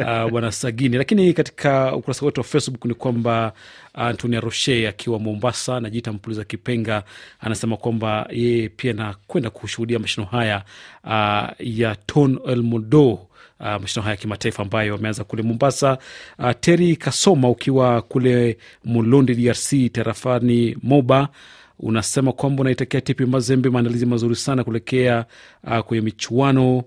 uh, 0.00 0.30
bwana 0.30 0.52
Sagini. 0.52 0.96
Lakini 0.96 1.32
katika 1.32 1.96
ukurasa 1.96 2.26
wetu 2.26 2.40
wa 2.40 2.44
Facebook 2.44 2.84
ni 2.84 2.94
kwamba 2.94 3.52
Antonia 3.94 4.40
Roche 4.40 4.88
akiwa 4.88 5.18
Mombasa 5.18 5.80
najiita 5.80 6.12
mpuliza 6.12 6.44
kipenga, 6.44 7.02
anasema 7.40 7.76
kwamba 7.76 8.26
yeye 8.30 8.68
pia 8.68 8.92
nakwenda 8.92 9.50
kushuhudia 9.50 9.98
mashindano 9.98 10.21
haya 10.26 10.64
uh, 11.04 11.48
ya 11.66 11.96
Ton 12.06 12.38
El 12.48 12.62
Modo 12.62 13.10
uh, 13.12 13.20
mashindano 13.60 14.02
haya 14.02 14.10
ya 14.10 14.16
kimataifa 14.16 14.62
ambayo 14.62 14.92
wameanza 14.92 15.24
kule 15.24 15.42
Mombasa. 15.42 15.98
Uh, 16.38 16.50
Teri 16.60 16.96
Kasoma 16.96 17.48
ukiwa 17.50 18.02
kule 18.02 18.58
Mulundi, 18.84 19.34
DRC, 19.34 19.92
tarafani 19.92 20.76
Moba 20.82 21.28
unasema 21.78 22.32
kwamba 22.32 22.60
unaitakia 22.60 23.00
Tipi 23.00 23.26
Mazembe 23.26 23.70
maandalizi 23.70 24.06
mazuri 24.06 24.36
sana 24.36 24.64
kuelekea 24.64 25.24
uh, 25.64 25.78
kwenye 25.78 26.00
michuano 26.00 26.76
uh, 26.78 26.84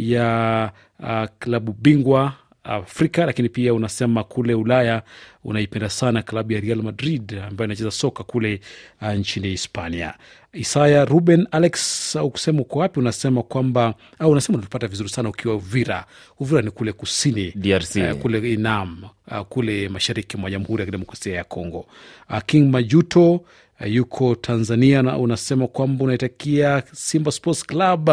ya 0.00 0.70
uh, 1.00 1.24
klabu 1.38 1.76
bingwa 1.82 2.32
Afrika, 2.64 3.26
lakini 3.26 3.48
pia 3.48 3.74
unasema 3.74 4.24
kule 4.24 4.54
Ulaya 4.54 5.02
unaipenda 5.44 5.88
sana 5.90 6.22
klabu 6.22 6.52
ya 6.52 6.60
Real 6.60 6.82
Madrid 6.82 7.34
ambayo 7.48 7.64
inacheza 7.66 7.90
soka 7.90 8.24
kule 8.24 8.60
uh, 9.02 9.08
nchini 9.08 9.48
Hispania. 9.48 10.14
Isaya 10.52 11.04
Ruben 11.04 11.46
Alex, 11.50 12.16
au 12.16 12.30
kusema 12.30 12.60
uko 12.60 12.78
wapi? 12.78 13.00
Unasema 13.00 13.42
kwamba 13.42 13.94
au 14.18 14.30
unasema 14.30 14.58
unatupata 14.58 14.86
vizuri 14.86 15.08
sana 15.08 15.28
ukiwa 15.28 15.54
Uvira. 15.54 16.04
Uvira 16.40 16.62
ni 16.62 16.70
kule 16.70 16.92
kusini 16.92 17.52
DRC. 17.56 17.96
uh, 17.96 18.18
kule 18.20 18.52
Inam 18.52 19.02
uh, 19.30 19.40
kule 19.40 19.88
mashariki 19.88 20.36
mwa 20.36 20.50
Jamhuri 20.50 20.80
ya 20.80 20.84
Kidemokrasia 20.86 21.34
ya 21.36 21.44
Kongo. 21.44 21.86
Uh, 22.30 22.38
King 22.46 22.70
Majuto 22.70 23.44
yuko 23.86 24.34
Tanzania 24.34 25.02
na 25.02 25.18
unasema 25.18 25.66
kwamba 25.66 26.04
unaitakia 26.04 26.82
Simba 26.92 27.32
Sports 27.32 27.66
Club 27.66 28.10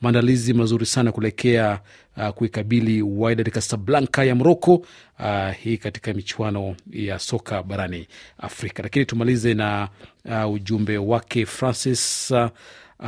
maandalizi 0.00 0.52
mazuri 0.54 0.86
sana 0.86 1.12
kuelekea 1.12 1.80
uh, 2.16 2.28
kuikabili 2.28 3.02
Wydad 3.02 3.50
Casablanca 3.50 4.18
ya 4.24 4.34
Moroko, 4.34 4.74
uh, 4.74 5.52
hii 5.62 5.76
katika 5.76 6.14
michuano 6.14 6.76
ya 6.90 7.18
soka 7.18 7.62
barani 7.62 8.06
Afrika. 8.38 8.82
Lakini 8.82 9.04
tumalize 9.04 9.54
na 9.54 9.88
uh, 10.24 10.52
ujumbe 10.52 10.98
wake 10.98 11.46
Francis 11.46 12.30
uh, 12.30 12.46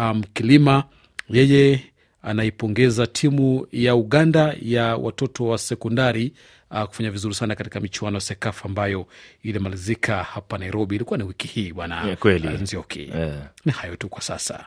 um, 0.01 0.23
Kilima, 0.35 0.85
yeye 1.29 1.81
anaipongeza 2.23 3.07
timu 3.07 3.67
ya 3.73 3.95
Uganda 3.97 4.55
ya 4.63 4.97
watoto 4.97 5.47
wa 5.47 5.59
sekondari 5.59 6.33
uh, 6.71 6.83
kufanya 6.83 7.11
vizuri 7.11 7.35
sana 7.35 7.55
katika 7.55 7.81
michuano 7.81 8.17
ya 8.17 8.21
SEKAFA 8.21 8.65
ambayo 8.65 9.07
ilimalizika 9.43 10.23
hapa 10.23 10.59
Nairobi. 10.59 10.95
Ilikuwa 10.95 11.19
ni 11.19 11.25
wiki 11.25 11.49
hii 11.49 11.73
bwana 11.73 12.05
Yeah, 12.07 12.19
Nzioki. 12.63 13.11
Eh. 13.15 13.35
Ni 13.65 13.73
hayo 13.73 13.97
tu 13.97 14.09
kwa 14.09 14.23
sasa. 14.23 14.67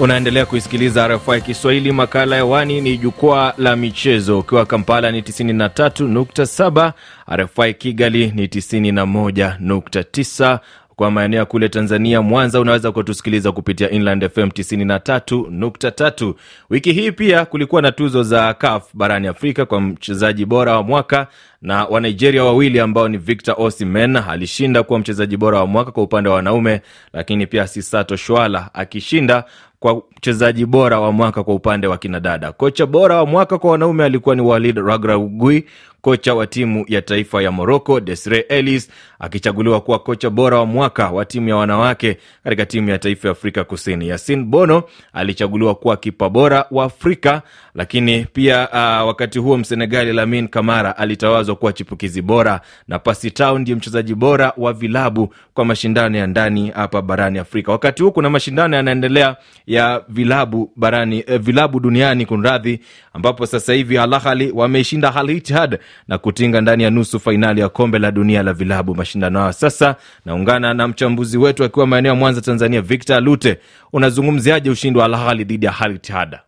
Unaendelea 0.00 0.46
kuisikiliza 0.46 1.08
RFI 1.08 1.40
Kiswahili. 1.40 1.92
Makala 1.92 2.36
hewani 2.36 2.80
ni 2.80 2.98
jukwaa 2.98 3.52
la 3.58 3.76
michezo. 3.76 4.38
Ukiwa 4.38 4.66
Kampala 4.66 5.10
ni 5.12 5.20
93.7, 5.20 6.92
RFI 7.36 7.74
Kigali 7.74 8.32
ni 8.34 8.46
91.9. 8.46 10.58
Kwa 10.96 11.10
maeneo 11.10 11.38
ya 11.40 11.44
kule 11.46 11.68
Tanzania, 11.68 12.22
Mwanza, 12.22 12.60
unaweza 12.60 12.92
kutusikiliza 12.92 13.52
kupitia 13.52 13.90
Inland 13.90 14.28
FM 14.30 14.48
93.3. 14.48 16.34
Wiki 16.70 16.92
hii 16.92 17.12
pia 17.12 17.44
kulikuwa 17.44 17.82
na 17.82 17.92
tuzo 17.92 18.22
za 18.22 18.54
CAF 18.54 18.84
barani 18.94 19.26
Afrika 19.26 19.66
kwa 19.66 19.80
mchezaji 19.80 20.44
bora 20.44 20.72
wa 20.76 20.82
mwaka 20.82 21.26
na 21.62 21.84
Wanigeria 21.84 22.44
wawili 22.44 22.80
ambao 22.80 23.08
ni 23.08 23.18
Victor 23.18 23.54
Osimhen 23.58 24.16
alishinda 24.16 24.82
kuwa 24.82 24.98
mchezaji 24.98 25.36
bora 25.36 25.58
wa 25.58 25.66
mwaka 25.66 25.90
kwa 25.92 26.02
upande 26.02 26.28
wa 26.28 26.34
wanaume, 26.34 26.80
lakini 27.12 27.46
pia 27.46 27.66
Sisato 27.66 28.16
Shwala 28.16 28.70
akishinda 28.74 29.44
kwa 29.80 30.02
mchezaji 30.16 30.66
bora 30.66 31.00
wa 31.00 31.12
mwaka 31.12 31.44
kwa 31.44 31.54
upande 31.54 31.86
wa 31.86 31.98
kinadada. 31.98 32.52
Kocha 32.52 32.86
bora 32.86 33.16
wa 33.16 33.26
mwaka 33.26 33.58
kwa 33.58 33.70
wanaume 33.70 34.04
alikuwa 34.04 34.34
ni 34.36 34.42
Walid 34.42 34.78
Ragragui, 34.78 35.64
kocha 36.00 36.34
wa 36.34 36.46
timu 36.46 36.84
ya 36.88 37.02
taifa 37.02 37.42
ya 37.42 37.52
Morocco. 37.52 38.00
Desire 38.00 38.38
Ellis 38.38 38.90
akichaguliwa 39.18 39.80
kuwa 39.80 39.98
kocha 39.98 40.30
bora 40.30 40.58
wa 40.58 40.66
mwaka 40.66 41.10
wa 41.10 41.24
timu 41.24 41.48
ya 41.48 41.56
wanawake 41.56 42.16
katika 42.44 42.66
timu 42.66 42.88
ya 42.90 42.98
taifa 42.98 43.28
ya 43.28 43.32
Afrika 43.32 43.64
Kusini. 43.64 44.08
Yasin 44.08 44.44
Bono 44.44 44.82
alichaguliwa 45.12 45.74
kuwa 45.74 45.96
kipa 45.96 46.28
bora 46.28 46.64
wa 46.70 46.84
Afrika, 46.84 47.42
lakini 47.74 48.24
pia 48.32 48.68
uh, 48.72 49.06
wakati 49.08 49.38
huo 49.38 49.56
Msenegali 49.56 50.12
Lamin 50.12 50.48
Kamara 50.48 50.96
alitawazwa 50.96 51.47
kuwa 51.54 51.72
chipukizi 51.72 52.22
bora, 52.22 52.60
na 52.88 52.98
Pasi 52.98 53.30
Tau 53.30 53.58
ndiye 53.58 53.76
mchezaji 53.76 54.14
bora 54.14 54.52
wa 54.56 54.72
vilabu 54.72 55.34
kwa 55.54 55.64
mashindano 55.64 56.18
ya 56.18 56.26
ndani 56.26 56.70
hapa 56.70 57.02
barani 57.02 57.38
Afrika. 57.38 57.72
Wakati 57.72 58.02
huu 58.02 58.12
kuna 58.12 58.30
mashindano 58.30 58.76
yanaendelea 58.76 59.36
ya 59.66 60.02
vilabu 60.08 60.72
barani 60.76 61.24
eh, 61.26 61.40
vilabu 61.40 61.80
duniani 61.80 62.26
kunradhi, 62.26 62.80
ambapo 63.12 63.46
sasa 63.46 63.72
hivi 63.72 63.98
Al 63.98 64.14
Ahly 64.14 64.50
wameishinda 64.54 65.14
Al 65.14 65.30
Ittihad 65.30 65.78
na 66.08 66.18
kutinga 66.18 66.60
ndani 66.60 66.82
ya 66.82 66.90
nusu 66.90 67.20
fainali 67.20 67.60
ya 67.60 67.68
kombe 67.68 67.98
la 67.98 68.10
dunia 68.10 68.42
la 68.42 68.52
vilabu. 68.52 68.94
Mashindano 68.94 69.40
hayo 69.40 69.52
sasa, 69.52 69.96
naungana 70.24 70.74
na 70.74 70.88
mchambuzi 70.88 71.38
wetu 71.38 71.64
akiwa 71.64 71.86
maeneo 71.86 72.10
ya 72.12 72.18
Mwanza, 72.18 72.40
Tanzania, 72.40 72.80
Victor 72.82 73.22
Lute. 73.22 73.58
Unazungumziaje 73.92 74.70
ushindi 74.70 74.98
wa 74.98 75.04
Al 75.04 75.14
Ahly 75.14 75.44
dhidi 75.44 75.66
ya 75.66 75.78
Al 75.80 75.94
Ittihad? 75.94 76.38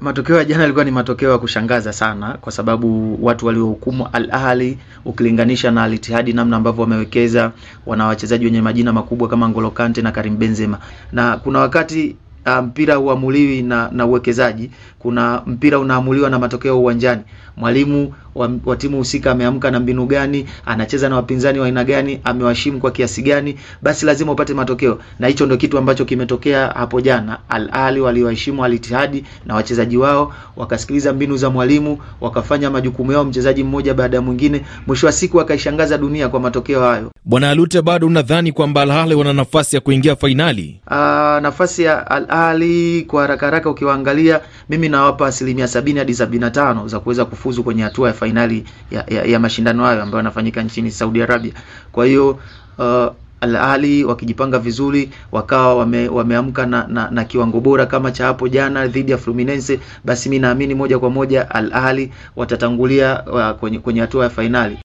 Matokeo 0.00 0.36
ya 0.36 0.44
jana 0.44 0.60
yalikuwa 0.62 0.84
ni 0.84 0.90
matokeo 0.90 1.30
ya 1.32 1.38
kushangaza 1.38 1.92
sana, 1.92 2.38
kwa 2.40 2.52
sababu 2.52 3.18
watu 3.24 3.46
waliohukumu 3.46 4.08
Al 4.12 4.28
Ahly 4.32 4.78
ukilinganisha 5.04 5.70
na 5.70 5.82
Al 5.84 5.94
Ittihad, 5.94 6.28
namna 6.34 6.56
ambavyo 6.56 6.82
wamewekeza, 6.82 7.52
wana 7.86 8.06
wachezaji 8.06 8.44
wenye 8.44 8.62
majina 8.62 8.92
makubwa 8.92 9.28
kama 9.28 9.48
N'Golo 9.48 9.70
Kante 9.70 10.02
na 10.02 10.12
Karim 10.12 10.36
Benzema, 10.38 10.78
na 11.12 11.36
kuna 11.36 11.58
wakati 11.58 12.16
mpira 12.44 12.62
mpira 12.62 12.94
huamuliwi 12.94 13.62
na, 13.62 13.88
na 13.92 14.06
uwekezaji. 14.06 14.70
Kuna 14.98 15.42
mpira 15.46 15.78
unaamuliwa 15.78 16.30
na 16.30 16.38
matokeo 16.38 16.80
uwanjani. 16.80 17.22
Mwalimu 17.56 18.14
wa, 18.34 18.50
wa 18.64 18.76
timu 18.76 18.96
husika 18.96 19.30
ameamka 19.30 19.70
na 19.70 19.80
mbinu 19.80 20.06
gani, 20.06 20.46
anacheza 20.66 21.08
na 21.08 21.16
wapinzani 21.16 21.58
wa 21.58 21.66
aina 21.66 21.84
gani, 21.84 22.20
amewashimu 22.24 22.80
kwa 22.80 22.90
kiasi 22.90 23.22
gani, 23.22 23.56
basi 23.82 24.06
lazima 24.06 24.32
upate 24.32 24.54
matokeo, 24.54 24.98
na 25.18 25.26
hicho 25.28 25.44
ndio 25.46 25.56
kitu 25.56 25.78
ambacho 25.78 26.04
kimetokea 26.04 26.66
hapo 26.66 27.00
jana. 27.00 27.38
Al 27.48 27.68
Ahly 27.72 28.00
waliwaheshimu 28.00 28.64
Al 28.64 28.74
Ittihad 28.74 29.24
na 29.46 29.54
wachezaji 29.54 29.96
wao, 29.96 30.34
wakasikiliza 30.56 31.12
mbinu 31.12 31.36
za 31.36 31.50
mwalimu, 31.50 31.98
wakafanya 32.20 32.70
majukumu 32.70 33.12
yao 33.12 33.24
mchezaji 33.24 33.64
mmoja 33.64 33.94
baada 33.94 34.16
ya 34.16 34.22
mwingine, 34.22 34.64
mwisho 34.86 35.06
wa 35.06 35.12
siku 35.12 35.40
akaishangaza 35.40 35.98
dunia 35.98 36.28
kwa 36.28 36.40
matokeo 36.40 36.82
hayo. 36.82 37.10
Bwana 37.24 37.50
Alute, 37.50 37.82
bado 37.82 38.06
unadhani 38.06 38.52
kwamba 38.52 38.82
Al 38.82 38.90
Ahly 38.90 39.14
wana 39.14 39.32
nafasi 39.32 39.76
ya 39.76 39.80
kuingia 39.80 40.16
fainali? 40.16 40.80
Aa, 40.90 41.40
nafasi 41.42 41.82
ya 41.82 42.10
Al 42.10 42.26
Ahly 42.28 43.02
kwa 43.02 43.22
haraka 43.22 43.46
haraka 43.46 43.70
ukiwaangalia, 43.70 44.40
mimi 44.68 44.88
nawapa 44.88 45.26
asilimia 45.26 45.68
sabini 45.68 45.98
hadi 45.98 46.14
sabini 46.14 46.40
na 46.40 46.50
tano 46.50 46.88
za 46.88 47.00
kuweza 47.00 47.24
kufuzu 47.24 47.64
kwenye 47.64 47.82
hatua 47.82 48.08
ya 48.08 48.14
fainali 48.24 48.64
ya, 48.90 49.04
ya, 49.08 49.24
ya 49.24 49.38
mashindano 49.40 49.84
hayo 49.84 50.02
ambayo 50.02 50.16
yanafanyika 50.16 50.62
nchini 50.62 50.90
Saudi 50.90 51.22
Arabia. 51.22 51.52
Kwa 51.92 52.06
hiyo 52.06 52.30
uh, 52.78 53.12
Al 53.40 53.56
Ahly 53.56 54.04
wakijipanga 54.04 54.58
vizuri 54.58 55.10
wakawa 55.32 55.74
wame, 55.74 56.08
wameamka 56.08 56.66
na, 56.66 56.86
na, 56.88 57.10
na 57.10 57.24
kiwango 57.24 57.60
bora 57.60 57.86
kama 57.86 58.10
cha 58.12 58.24
hapo 58.26 58.48
jana 58.48 58.86
dhidi 58.86 59.12
ya 59.12 59.18
Fluminense, 59.18 59.80
basi 60.04 60.28
mi 60.28 60.38
naamini 60.38 60.74
moja 60.74 60.98
kwa 60.98 61.10
moja 61.10 61.50
Al 61.50 61.72
Ahly 61.72 62.12
watatangulia 62.36 63.22
uh, 63.26 63.50
kwenye 63.60 63.78
kwenye 63.78 64.00
hatua 64.00 64.24
ya 64.24 64.30
fainali. 64.30 64.83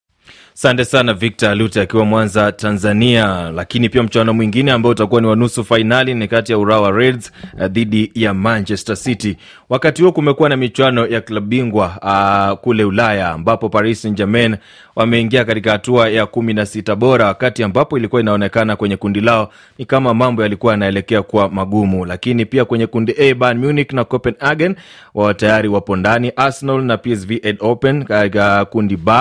Asante 0.60 0.86
sana 0.86 1.14
Victor 1.14 1.56
Lute 1.56 1.82
akiwa 1.82 2.06
Mwanza, 2.06 2.52
Tanzania. 2.52 3.52
Lakini 3.56 3.90
pia 3.90 4.04
mchuano 4.04 4.34
mwingine 4.34 4.72
ambao 4.72 4.92
utakuwa 4.92 5.22
ni 5.22 5.28
wa 5.28 5.36
nusu 5.36 5.64
fainali 5.64 6.14
ni 6.14 6.28
kati 6.28 6.52
ya 6.52 6.58
Urawa 6.58 6.92
Reds 6.92 7.32
uh, 7.54 7.66
dhidi 7.66 8.12
ya 8.16 8.34
Manchester 8.34 8.98
City. 8.98 9.38
Wakati 9.70 10.02
huo 10.02 10.12
kumekuwa 10.12 10.50
na 10.50 10.58
michuano 10.58 11.08
ya 11.08 11.22
klabu 11.22 11.48
bingwa 11.48 11.88
uh, 12.02 12.60
kule 12.60 12.84
Ulaya 12.84 13.30
ambapo 13.30 13.70
Paris 13.70 14.02
Saint 14.02 14.18
Germain 14.18 14.58
wameingia 15.04 15.46
katika 15.46 15.72
hatua 15.72 16.10
ya 16.10 16.26
kumi 16.26 16.54
na 16.54 16.66
sita 16.66 16.96
bora, 16.96 17.26
wakati 17.26 17.64
ambapo 17.64 17.98
ilikuwa 17.98 18.22
inaonekana 18.22 18.76
kwenye 18.76 18.98
kundi 18.98 19.22
lao 19.22 19.50
ni 19.78 19.86
kama 19.86 20.14
mambo 20.14 20.42
yalikuwa 20.44 20.74
yanaelekea 20.74 21.22
kuwa 21.22 21.50
magumu. 21.50 22.06
Lakini 22.06 22.46
pia 22.46 22.66
kwenye 22.66 22.88
kundi 22.88 23.16
A, 23.20 23.34
Bayern 23.36 23.60
Munich 23.66 23.94
na 23.94 24.04
Copenhagen 24.04 24.76
wao 25.14 25.34
tayari 25.34 25.68
wapo 25.68 25.96
ndani, 25.96 26.32
Arsenal 26.36 26.82
na 26.82 26.98
PSV 26.98 27.32
Eindhoven 27.44 28.04
katika 28.04 28.66
kundi 28.66 28.98
B. 28.98 29.12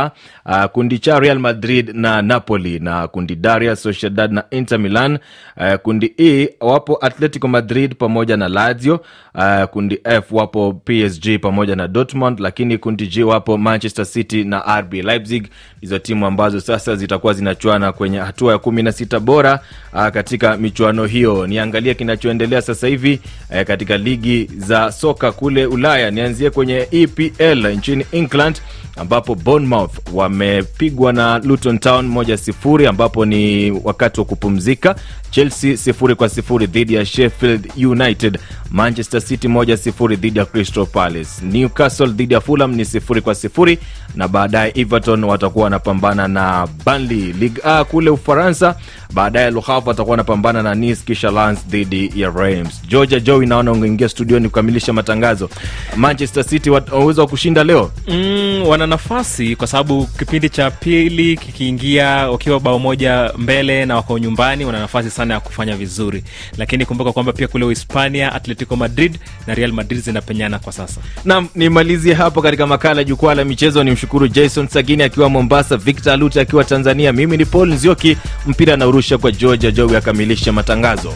Uh, 0.46 0.64
kundi 0.64 0.98
cha 0.98 1.20
Real 1.20 1.38
Madrid 1.38 1.90
na 1.94 2.22
Napoli 2.22 2.78
na 2.78 3.08
kundi 3.08 3.36
D 3.36 3.58
Real 3.58 3.76
Sociedad 3.76 4.32
na 4.32 4.44
Inter 4.50 4.78
Milan. 4.78 5.18
Uh, 5.56 5.74
kundi 5.74 6.14
E 6.18 6.54
wapo 6.60 6.98
Atletico 7.00 7.48
Madrid 7.48 7.94
pamoja 7.96 8.36
na 8.36 8.48
Lazio. 8.48 9.00
Uh, 9.34 9.64
kundi 9.64 10.00
F 10.04 10.32
wapo 10.32 10.72
PSG 10.72 11.38
pamoja 11.40 11.76
na 11.76 11.88
Dortmund, 11.88 12.40
lakini 12.40 12.78
kundi 12.78 13.06
G 13.06 13.22
wapo 13.24 13.58
Manchester 13.58 14.06
City 14.06 14.44
na 14.44 14.80
RB 14.80 14.94
Leipzig. 14.94 15.46
Hizo 15.80 15.98
timu 15.98 16.26
ambazo 16.26 16.60
sasa 16.60 16.96
zitakuwa 16.96 17.32
zinachuana 17.34 17.92
kwenye 17.92 18.18
hatua 18.18 18.52
ya 18.52 18.58
kumi 18.58 18.82
na 18.82 18.92
sita 18.92 19.20
bora 19.20 19.60
uh, 19.92 20.08
katika 20.08 20.56
michuano 20.56 21.04
hiyo. 21.04 21.46
Niangalie 21.46 21.94
kinachoendelea 21.94 22.62
sasa 22.62 22.86
hivi 22.86 23.20
uh, 23.50 23.62
katika 23.62 23.96
ligi 23.96 24.50
za 24.56 24.92
soka 24.92 25.32
kule 25.32 25.66
Ulaya. 25.66 26.10
Nianzie 26.10 26.50
kwenye 26.50 26.88
EPL 26.90 27.66
nchini 27.76 28.06
England 28.12 28.60
ambapo 28.96 29.34
Bournemouth 29.34 29.92
wamepigwa 30.12 31.12
na 31.12 31.38
Luton 31.38 31.78
Town 31.78 32.06
moja 32.06 32.36
sifuri, 32.36 32.86
ambapo 32.86 33.24
ni 33.24 33.70
wakati 33.84 34.20
wa 34.20 34.26
kupumzika. 34.26 34.94
Chelsea 35.30 35.76
sifuri 35.76 36.14
kwa 36.14 36.28
sifuri 36.28 36.66
dhidi 36.66 36.94
ya 36.94 37.04
Sheffield 37.06 37.72
United. 37.76 38.38
Manchester 38.70 39.22
City 39.22 39.48
moja 39.48 39.76
sifuri 39.76 40.16
dhidi 40.16 40.38
ya 40.38 40.44
Crystal 40.44 40.86
Palace. 40.86 41.28
Newcastle 41.42 42.06
dhidi 42.06 42.34
ya 42.34 42.40
Fulham 42.40 42.72
ni 42.74 42.84
sifuri 42.84 43.20
kwa 43.20 43.34
sifuri, 43.34 43.78
na 44.14 44.28
baadaye 44.28 44.72
Everton 44.74 45.24
watakuwa 45.24 45.64
wanapambana 45.64 46.28
na 46.28 46.66
Burnley. 46.84 47.32
Ligue 47.32 47.62
A 47.64 47.84
kule 47.84 48.10
Ufaransa, 48.10 48.76
baadaye 49.14 49.50
Le 49.50 49.60
atakuwa 49.90 50.14
anapambana 50.14 50.62
na 50.62 50.74
Nice, 50.74 51.02
kisha 51.06 51.30
Lens 51.30 51.66
dhidi 51.68 52.12
ya 52.16 52.30
Reims. 52.30 52.82
Georgia 52.88 53.20
Joe, 53.20 53.46
naona 53.46 53.72
ungeingia 53.72 54.08
studioni 54.08 54.48
kukamilisha 54.48 54.92
matangazo. 54.92 55.50
Manchester 55.96 56.44
City 56.44 56.70
wanaweza 56.70 57.26
kushinda 57.26 57.64
leo? 57.64 57.90
Mm, 58.08 58.62
wana 58.66 58.86
nafasi 58.86 59.56
kwa 59.56 59.66
sababu 59.66 60.06
kipindi 60.06 60.48
cha 60.50 60.70
pili 60.70 61.36
kikiingia 61.36 62.06
wakiwa 62.08 62.60
bao 62.60 62.78
moja 62.78 63.32
mbele 63.38 63.86
na 63.86 63.96
wako 63.96 64.18
nyumbani, 64.18 64.64
wana 64.64 64.80
nafasi 64.80 65.10
sana 65.10 65.34
ya 65.34 65.40
kufanya 65.40 65.76
vizuri, 65.76 66.24
lakini 66.58 66.86
kumbuka 66.86 67.12
kwamba 67.12 67.32
pia 67.32 67.48
kule 67.48 67.64
Uhispania 67.64 68.32
Atletico 68.32 68.76
Madrid 68.76 69.18
na 69.46 69.54
Real 69.54 69.72
Madrid 69.72 70.00
zinapenyana 70.00 70.58
kwa 70.58 70.72
sasa. 70.72 71.00
Naam, 71.24 71.48
nimalizie 71.54 72.14
hapo 72.14 72.42
katika 72.42 72.66
makala 72.66 73.04
jukwaa 73.04 73.34
la 73.34 73.44
michezo. 73.44 73.84
Ni 73.84 73.90
mshukuru 73.90 74.28
Jason 74.28 74.68
Sagini 74.68 75.02
akiwa 75.02 75.28
Mombasa, 75.28 75.76
Victor 75.76 76.16
Lute 76.18 76.40
akiwa 76.40 76.64
Tanzania. 76.64 77.12
Mimi 77.12 77.36
ni 77.36 77.44
Paul 77.44 77.72
Nzioki, 77.72 78.16
mpira 78.46 78.76
anaurusha 78.98 79.18
kwa 79.18 79.32
Georgia 79.32 79.70
Jowi 79.70 79.96
akamilisha 79.96 80.52
matangazo. 80.52 81.14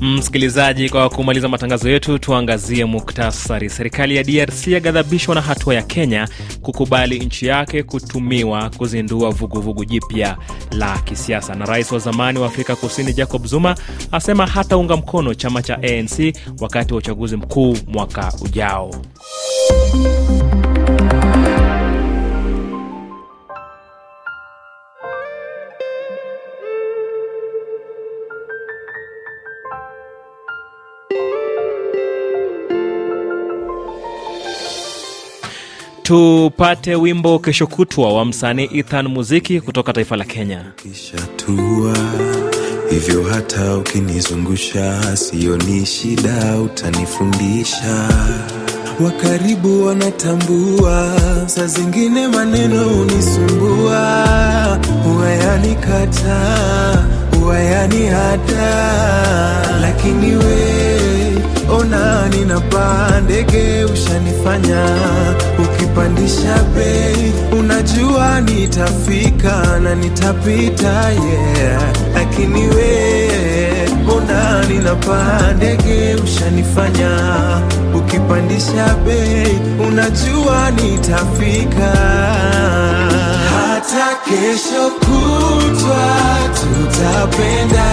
Msikilizaji, 0.00 0.90
kwa 0.90 1.08
kumaliza 1.10 1.48
matangazo 1.48 1.90
yetu, 1.90 2.18
tuangazie 2.18 2.84
muktasari. 2.84 3.70
Serikali 3.70 4.16
ya 4.16 4.22
DRC 4.24 4.66
yaghadhabishwa 4.68 5.34
na 5.34 5.40
hatua 5.40 5.74
ya 5.74 5.82
Kenya 5.82 6.28
kukubali 6.62 7.18
nchi 7.18 7.46
yake 7.46 7.82
kutumiwa 7.82 8.70
kuzindua 8.70 9.30
vuguvugu 9.30 9.84
jipya 9.84 10.36
la 10.70 10.98
kisiasa, 10.98 11.54
na 11.54 11.64
rais 11.66 11.92
wa 11.92 11.98
zamani 11.98 12.38
wa 12.38 12.46
Afrika 12.46 12.76
Kusini 12.76 13.12
Jacob 13.12 13.46
Zuma 13.46 13.76
asema 14.12 14.46
hataunga 14.46 14.96
mkono 14.96 15.34
chama 15.34 15.62
cha 15.62 15.78
ANC 15.82 16.36
wakati 16.60 16.92
wa 16.92 16.98
uchaguzi 16.98 17.36
mkuu 17.36 17.76
mwaka 17.88 18.32
ujao. 18.44 18.90
Tupate 36.06 36.94
wimbo 36.94 37.38
kesho 37.38 37.66
kutwa 37.66 38.14
wa 38.14 38.24
msanii 38.24 38.68
Ethan 38.74 39.08
Muziki 39.08 39.60
kutoka 39.60 39.92
taifa 39.92 40.16
la 40.16 40.24
Kenya. 40.24 40.64
Kishatua 40.76 41.96
hivyo, 42.90 43.22
hata 43.30 43.76
ukinizungusha 43.76 45.16
sioni 45.16 45.86
shida, 45.86 46.58
utanifundisha. 46.64 48.08
Wa 49.04 49.10
karibu 49.10 49.86
wanatambua, 49.86 51.12
saa 51.46 51.66
zingine 51.66 52.28
maneno 52.28 52.86
unisumbua, 53.00 53.98
wayanikata 55.20 56.38
wayani 57.46 58.06
hata, 58.06 59.78
lakini 59.80 60.36
we 60.36 60.86
ona 61.70 62.28
ninapaa 62.28 63.20
ndege, 63.20 63.84
ushanifanya 63.84 64.86
ukipandisha 65.96 66.56
bei, 66.74 67.32
unajua 67.58 68.40
nitafika 68.40 69.78
na 69.82 69.94
nitapita, 69.94 71.10
yeah. 71.10 71.82
Lakini 72.14 72.68
we 72.68 73.88
mbona 74.02 74.64
ninapaa 74.68 75.52
ndege, 75.56 76.14
ushanifanya 76.24 77.10
ukipandisha 77.94 78.94
bei, 79.06 79.58
unajua 79.88 80.70
nitafika. 80.70 81.92
Hata 83.50 84.06
kesho 84.24 84.90
kutwa 84.98 86.06
tutapendana 86.54 87.85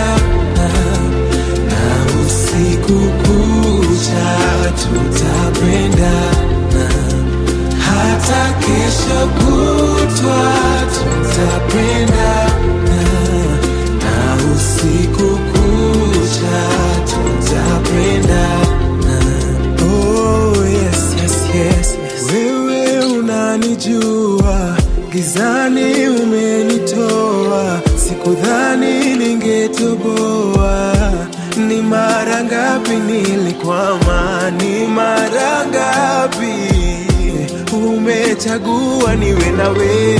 umechagua 38.47 39.15
niwe 39.15 39.51
nawe, 39.57 40.19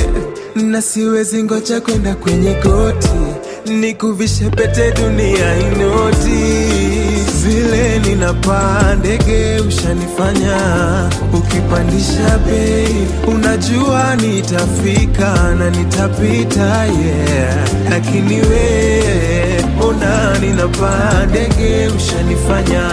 na 0.56 0.82
siwezi 0.82 1.44
ngoja 1.44 1.82
kwenda 1.82 2.16
kwenye 2.16 2.54
goti 2.54 3.10
nikuvishe 3.66 4.50
pete 4.50 4.92
dunia 4.92 5.60
inoti. 5.60 6.64
Vile 7.44 8.00
ninapaa 8.00 8.96
ndege 9.00 9.60
ushanifanya 9.68 10.58
ukipandisha 11.34 12.38
bei 12.48 13.08
unajua 13.28 14.16
nitafika 14.16 15.56
na 15.60 15.70
nitapita 15.70 16.86
yeah. 16.86 17.68
Lakini 17.90 18.36
we 18.42 18.84
ona 19.88 20.40
ninapaa 20.40 21.26
ndege 21.30 21.88
ushanifanya 21.98 22.84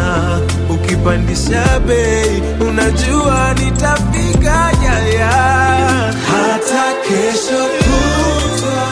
ukipandisha 0.75 1.81
bei 1.87 2.43
unajua 2.69 3.55
nitafika 3.55 4.71
yeah. 5.15 6.15
hata 6.15 6.93
kesho 7.09 7.65
kutwa 7.79 8.87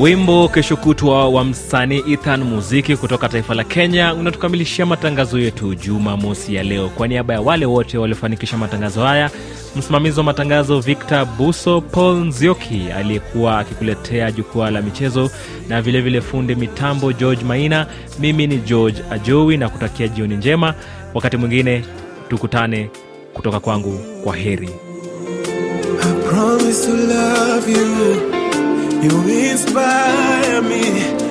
Wimbo 0.00 0.48
kesho 0.48 0.76
kutwa 0.76 1.28
wa 1.28 1.44
msanii 1.44 2.04
Ethan 2.12 2.42
Muziki 2.44 2.96
kutoka 2.96 3.28
taifa 3.28 3.54
la 3.54 3.64
Kenya 3.64 4.14
unatukamilishia 4.14 4.86
matangazo 4.86 5.38
yetu 5.38 5.74
Jumamosi 5.74 6.54
ya 6.54 6.62
leo. 6.62 6.88
Kwa 6.88 7.08
niaba 7.08 7.34
ya 7.34 7.40
wale 7.40 7.66
wote 7.66 7.98
waliofanikisha 7.98 8.56
matangazo 8.56 9.02
haya, 9.04 9.30
msimamizi 9.76 10.18
wa 10.20 10.24
matangazo 10.24 10.80
Victor 10.80 11.24
Buso, 11.26 11.80
Paul 11.80 12.16
Nzioki 12.26 12.82
aliyekuwa 12.96 13.58
akikuletea 13.58 14.32
jukwaa 14.32 14.70
la 14.70 14.82
michezo, 14.82 15.30
na 15.68 15.82
vilevile 15.82 16.20
fundi 16.20 16.54
mitambo 16.54 17.12
George 17.12 17.44
Maina. 17.44 17.86
Mimi 18.18 18.46
ni 18.46 18.56
George 18.58 19.02
Ajowi 19.10 19.56
na 19.56 19.68
kutakia 19.68 20.08
jioni 20.08 20.36
njema. 20.36 20.74
Wakati 21.14 21.36
mwingine 21.36 21.84
tukutane. 22.28 22.90
Kutoka 23.34 23.60
kwangu, 23.60 23.98
kwa 24.24 24.36
heri. 24.36 24.70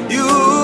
You 0.10 0.63